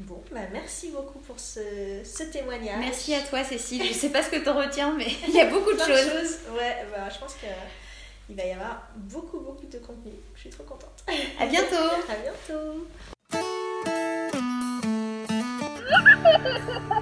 [0.00, 1.60] Bon, bah merci beaucoup pour ce,
[2.04, 2.78] ce, témoignage.
[2.78, 3.82] Merci à toi, Cécile.
[3.84, 6.38] Je sais pas ce que tu retiens, mais il y a beaucoup de choses.
[6.56, 10.12] Ouais, bah, je pense qu'il va y avoir beaucoup, beaucoup de contenu.
[10.36, 11.04] Je suis trop contente.
[11.40, 11.74] À bientôt.
[12.08, 12.86] à bientôt.
[16.24, 16.97] Ha ha ha ha!